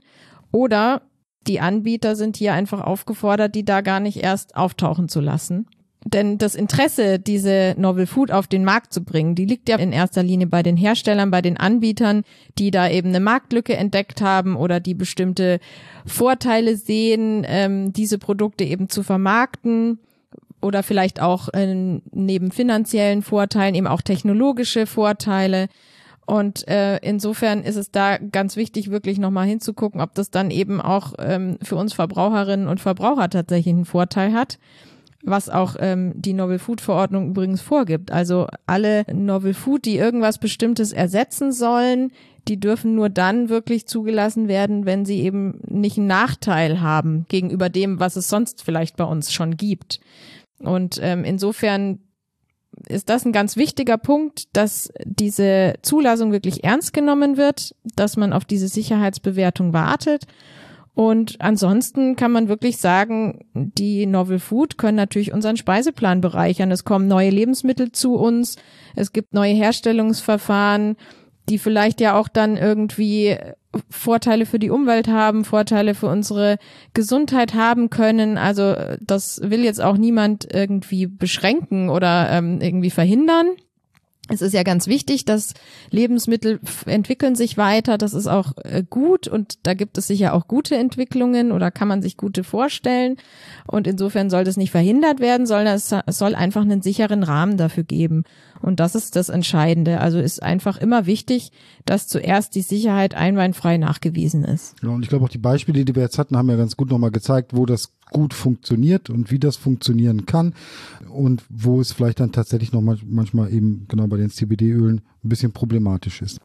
Oder 0.52 1.00
die 1.46 1.60
Anbieter 1.60 2.16
sind 2.16 2.36
hier 2.36 2.52
einfach 2.52 2.82
aufgefordert, 2.82 3.54
die 3.54 3.64
da 3.64 3.80
gar 3.80 3.98
nicht 3.98 4.22
erst 4.22 4.56
auftauchen 4.56 5.08
zu 5.08 5.22
lassen. 5.22 5.68
Denn 6.04 6.36
das 6.36 6.54
Interesse, 6.54 7.18
diese 7.18 7.76
Novel 7.78 8.06
Food 8.06 8.30
auf 8.30 8.46
den 8.46 8.66
Markt 8.66 8.92
zu 8.92 9.02
bringen, 9.02 9.34
die 9.34 9.46
liegt 9.46 9.70
ja 9.70 9.76
in 9.76 9.92
erster 9.92 10.22
Linie 10.22 10.46
bei 10.46 10.62
den 10.62 10.76
Herstellern, 10.76 11.30
bei 11.30 11.40
den 11.40 11.56
Anbietern, 11.56 12.24
die 12.58 12.70
da 12.70 12.90
eben 12.90 13.08
eine 13.08 13.20
Marktlücke 13.20 13.74
entdeckt 13.74 14.20
haben 14.20 14.54
oder 14.54 14.80
die 14.80 14.92
bestimmte 14.92 15.60
Vorteile 16.04 16.76
sehen, 16.76 17.42
ähm, 17.48 17.94
diese 17.94 18.18
Produkte 18.18 18.64
eben 18.64 18.90
zu 18.90 19.02
vermarkten 19.02 19.98
oder 20.64 20.82
vielleicht 20.82 21.20
auch 21.20 21.48
äh, 21.52 22.00
neben 22.10 22.50
finanziellen 22.50 23.22
Vorteilen 23.22 23.74
eben 23.74 23.86
auch 23.86 24.02
technologische 24.02 24.86
Vorteile. 24.86 25.68
Und 26.26 26.66
äh, 26.68 26.96
insofern 26.98 27.62
ist 27.62 27.76
es 27.76 27.90
da 27.90 28.16
ganz 28.16 28.56
wichtig, 28.56 28.90
wirklich 28.90 29.18
nochmal 29.18 29.46
hinzugucken, 29.46 30.00
ob 30.00 30.14
das 30.14 30.30
dann 30.30 30.50
eben 30.50 30.80
auch 30.80 31.12
ähm, 31.18 31.58
für 31.62 31.76
uns 31.76 31.92
Verbraucherinnen 31.92 32.66
und 32.66 32.80
Verbraucher 32.80 33.28
tatsächlich 33.28 33.74
einen 33.74 33.84
Vorteil 33.84 34.32
hat, 34.32 34.58
was 35.22 35.50
auch 35.50 35.76
ähm, 35.78 36.12
die 36.16 36.32
Novel 36.32 36.58
Food 36.58 36.80
Verordnung 36.80 37.30
übrigens 37.30 37.60
vorgibt. 37.60 38.10
Also 38.10 38.46
alle 38.66 39.04
Novel 39.12 39.52
Food, 39.52 39.84
die 39.84 39.98
irgendwas 39.98 40.38
Bestimmtes 40.38 40.92
ersetzen 40.92 41.52
sollen, 41.52 42.10
die 42.48 42.60
dürfen 42.60 42.94
nur 42.94 43.08
dann 43.08 43.48
wirklich 43.48 43.86
zugelassen 43.86 44.48
werden, 44.48 44.86
wenn 44.86 45.04
sie 45.04 45.20
eben 45.20 45.60
nicht 45.66 45.98
einen 45.98 46.06
Nachteil 46.06 46.80
haben 46.80 47.26
gegenüber 47.28 47.68
dem, 47.68 48.00
was 48.00 48.16
es 48.16 48.28
sonst 48.28 48.62
vielleicht 48.62 48.96
bei 48.96 49.04
uns 49.04 49.32
schon 49.32 49.56
gibt. 49.56 50.00
Und 50.66 50.98
ähm, 51.02 51.24
insofern 51.24 52.00
ist 52.88 53.08
das 53.08 53.24
ein 53.24 53.32
ganz 53.32 53.56
wichtiger 53.56 53.98
Punkt, 53.98 54.56
dass 54.56 54.92
diese 55.04 55.74
Zulassung 55.82 56.32
wirklich 56.32 56.64
ernst 56.64 56.92
genommen 56.92 57.36
wird, 57.36 57.74
dass 57.96 58.16
man 58.16 58.32
auf 58.32 58.44
diese 58.44 58.68
Sicherheitsbewertung 58.68 59.72
wartet. 59.72 60.26
Und 60.94 61.40
ansonsten 61.40 62.14
kann 62.14 62.30
man 62.30 62.48
wirklich 62.48 62.78
sagen, 62.78 63.46
die 63.54 64.06
Novel 64.06 64.38
Food 64.38 64.78
können 64.78 64.96
natürlich 64.96 65.32
unseren 65.32 65.56
Speiseplan 65.56 66.20
bereichern. 66.20 66.70
Es 66.70 66.84
kommen 66.84 67.08
neue 67.08 67.30
Lebensmittel 67.30 67.90
zu 67.90 68.14
uns, 68.14 68.56
es 68.94 69.12
gibt 69.12 69.34
neue 69.34 69.54
Herstellungsverfahren, 69.54 70.96
die 71.48 71.58
vielleicht 71.58 72.00
ja 72.00 72.16
auch 72.16 72.28
dann 72.28 72.56
irgendwie 72.56 73.36
Vorteile 73.90 74.46
für 74.46 74.58
die 74.58 74.70
Umwelt 74.70 75.08
haben, 75.08 75.44
Vorteile 75.44 75.94
für 75.94 76.08
unsere 76.08 76.58
Gesundheit 76.94 77.54
haben 77.54 77.90
können. 77.90 78.38
Also 78.38 78.74
das 79.00 79.40
will 79.42 79.64
jetzt 79.64 79.80
auch 79.80 79.96
niemand 79.96 80.46
irgendwie 80.52 81.06
beschränken 81.06 81.88
oder 81.88 82.28
ähm, 82.30 82.60
irgendwie 82.60 82.90
verhindern. 82.90 83.46
Es 84.30 84.40
ist 84.40 84.54
ja 84.54 84.62
ganz 84.62 84.86
wichtig, 84.86 85.26
dass 85.26 85.52
Lebensmittel 85.90 86.58
entwickeln 86.86 87.34
sich 87.34 87.58
weiter. 87.58 87.98
Das 87.98 88.14
ist 88.14 88.26
auch 88.26 88.52
äh, 88.64 88.82
gut 88.88 89.28
und 89.28 89.58
da 89.64 89.74
gibt 89.74 89.98
es 89.98 90.06
sicher 90.06 90.32
auch 90.32 90.48
gute 90.48 90.76
Entwicklungen 90.76 91.52
oder 91.52 91.70
kann 91.70 91.88
man 91.88 92.00
sich 92.00 92.16
gute 92.16 92.42
vorstellen. 92.42 93.16
Und 93.66 93.86
insofern 93.86 94.30
soll 94.30 94.44
das 94.44 94.56
nicht 94.56 94.70
verhindert 94.70 95.20
werden, 95.20 95.46
sondern 95.46 95.74
es 95.76 95.94
soll 96.06 96.34
einfach 96.34 96.62
einen 96.62 96.80
sicheren 96.80 97.22
Rahmen 97.22 97.58
dafür 97.58 97.84
geben. 97.84 98.24
Und 98.64 98.80
das 98.80 98.94
ist 98.94 99.14
das 99.14 99.28
Entscheidende. 99.28 100.00
Also 100.00 100.18
ist 100.18 100.42
einfach 100.42 100.78
immer 100.78 101.04
wichtig, 101.04 101.52
dass 101.84 102.08
zuerst 102.08 102.54
die 102.54 102.62
Sicherheit 102.62 103.14
einwandfrei 103.14 103.76
nachgewiesen 103.76 104.42
ist. 104.42 104.74
Ja, 104.82 104.88
und 104.88 105.02
ich 105.02 105.10
glaube 105.10 105.26
auch 105.26 105.28
die 105.28 105.36
Beispiele, 105.36 105.84
die 105.84 105.94
wir 105.94 106.02
jetzt 106.02 106.18
hatten, 106.18 106.34
haben 106.34 106.48
ja 106.48 106.56
ganz 106.56 106.74
gut 106.74 106.88
nochmal 106.88 107.10
gezeigt, 107.10 107.54
wo 107.54 107.66
das 107.66 107.92
gut 108.10 108.32
funktioniert 108.32 109.10
und 109.10 109.30
wie 109.30 109.38
das 109.38 109.56
funktionieren 109.56 110.24
kann 110.24 110.54
und 111.10 111.42
wo 111.50 111.78
es 111.78 111.92
vielleicht 111.92 112.20
dann 112.20 112.32
tatsächlich 112.32 112.72
noch 112.72 112.80
manchmal 112.80 113.52
eben 113.52 113.84
genau 113.86 114.06
bei 114.06 114.16
den 114.16 114.30
CBD-Ölen 114.30 115.02
ein 115.22 115.28
bisschen 115.28 115.52
problematisch 115.52 116.22
ist. 116.22 116.40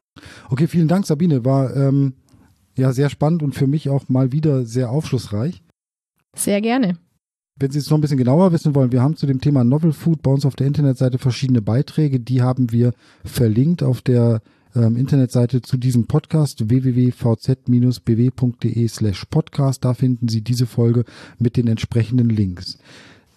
Okay, 0.49 0.67
vielen 0.67 0.89
Dank, 0.89 1.05
Sabine. 1.05 1.45
War 1.45 1.73
ähm, 1.73 2.15
ja 2.75 2.91
sehr 2.91 3.09
spannend 3.09 3.43
und 3.43 3.55
für 3.55 3.67
mich 3.67 3.87
auch 3.87 4.09
mal 4.09 4.33
wieder 4.33 4.65
sehr 4.65 4.89
aufschlussreich. 4.89 5.63
Sehr 6.35 6.59
gerne. 6.59 6.97
Wenn 7.59 7.71
Sie 7.71 7.79
es 7.79 7.89
noch 7.89 7.97
ein 7.97 8.01
bisschen 8.01 8.17
genauer 8.17 8.53
wissen 8.53 8.73
wollen, 8.73 8.93
wir 8.93 9.01
haben 9.01 9.17
zu 9.17 9.25
dem 9.25 9.41
Thema 9.41 9.65
Novel 9.65 9.91
Food 9.91 10.21
bei 10.21 10.31
uns 10.31 10.45
auf 10.45 10.55
der 10.55 10.67
Internetseite 10.67 11.17
verschiedene 11.17 11.61
Beiträge. 11.61 12.21
Die 12.21 12.41
haben 12.41 12.71
wir 12.71 12.93
verlinkt 13.25 13.83
auf 13.83 14.01
der 14.01 14.41
ähm, 14.75 14.95
Internetseite 14.95 15.61
zu 15.61 15.75
diesem 15.75 16.07
Podcast 16.07 16.69
www.vz-bw.de 16.69 17.27
slash 18.87 19.25
podcast. 19.25 19.83
Da 19.83 19.93
finden 19.93 20.29
Sie 20.29 20.41
diese 20.41 20.67
Folge 20.67 21.03
mit 21.37 21.57
den 21.57 21.67
entsprechenden 21.67 22.29
Links. 22.29 22.77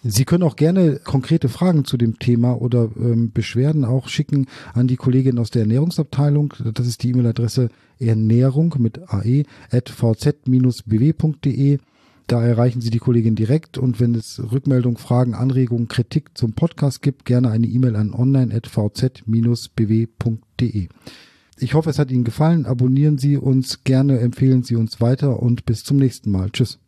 Sie 0.03 0.23
können 0.23 0.43
auch 0.43 0.55
gerne 0.55 1.01
konkrete 1.03 1.49
Fragen 1.49 1.83
zu 1.83 1.97
dem 1.97 2.17
Thema 2.17 2.61
oder 2.61 2.89
ähm, 2.97 3.31
Beschwerden 3.33 3.83
auch 3.83 4.07
schicken 4.07 4.47
an 4.73 4.87
die 4.87 4.95
Kollegin 4.95 5.37
aus 5.37 5.49
der 5.49 5.63
Ernährungsabteilung. 5.63 6.53
Das 6.73 6.87
ist 6.87 7.03
die 7.03 7.09
E-Mail-Adresse 7.09 7.67
ernährung 7.99 8.75
mit 8.79 9.01
ae 9.11 9.43
at 9.69 9.89
vz-bw.de. 9.89 11.79
Da 12.27 12.43
erreichen 12.43 12.81
Sie 12.81 12.89
die 12.89 12.99
Kollegin 12.99 13.35
direkt 13.35 13.77
und 13.77 13.99
wenn 13.99 14.15
es 14.15 14.41
Rückmeldungen, 14.51 14.97
Fragen, 14.97 15.33
Anregungen, 15.33 15.87
Kritik 15.87 16.37
zum 16.37 16.53
Podcast 16.53 17.01
gibt, 17.01 17.25
gerne 17.25 17.51
eine 17.51 17.67
E-Mail 17.67 17.95
an 17.95 18.13
online.vz-bw.de. 18.13 20.87
Ich 21.59 21.73
hoffe, 21.73 21.89
es 21.89 21.99
hat 21.99 22.11
Ihnen 22.11 22.23
gefallen. 22.23 22.65
Abonnieren 22.65 23.17
Sie 23.17 23.37
uns 23.37 23.83
gerne, 23.83 24.19
empfehlen 24.19 24.63
Sie 24.63 24.75
uns 24.75 25.01
weiter 25.01 25.41
und 25.41 25.65
bis 25.65 25.83
zum 25.83 25.97
nächsten 25.97 26.31
Mal. 26.31 26.49
Tschüss. 26.51 26.79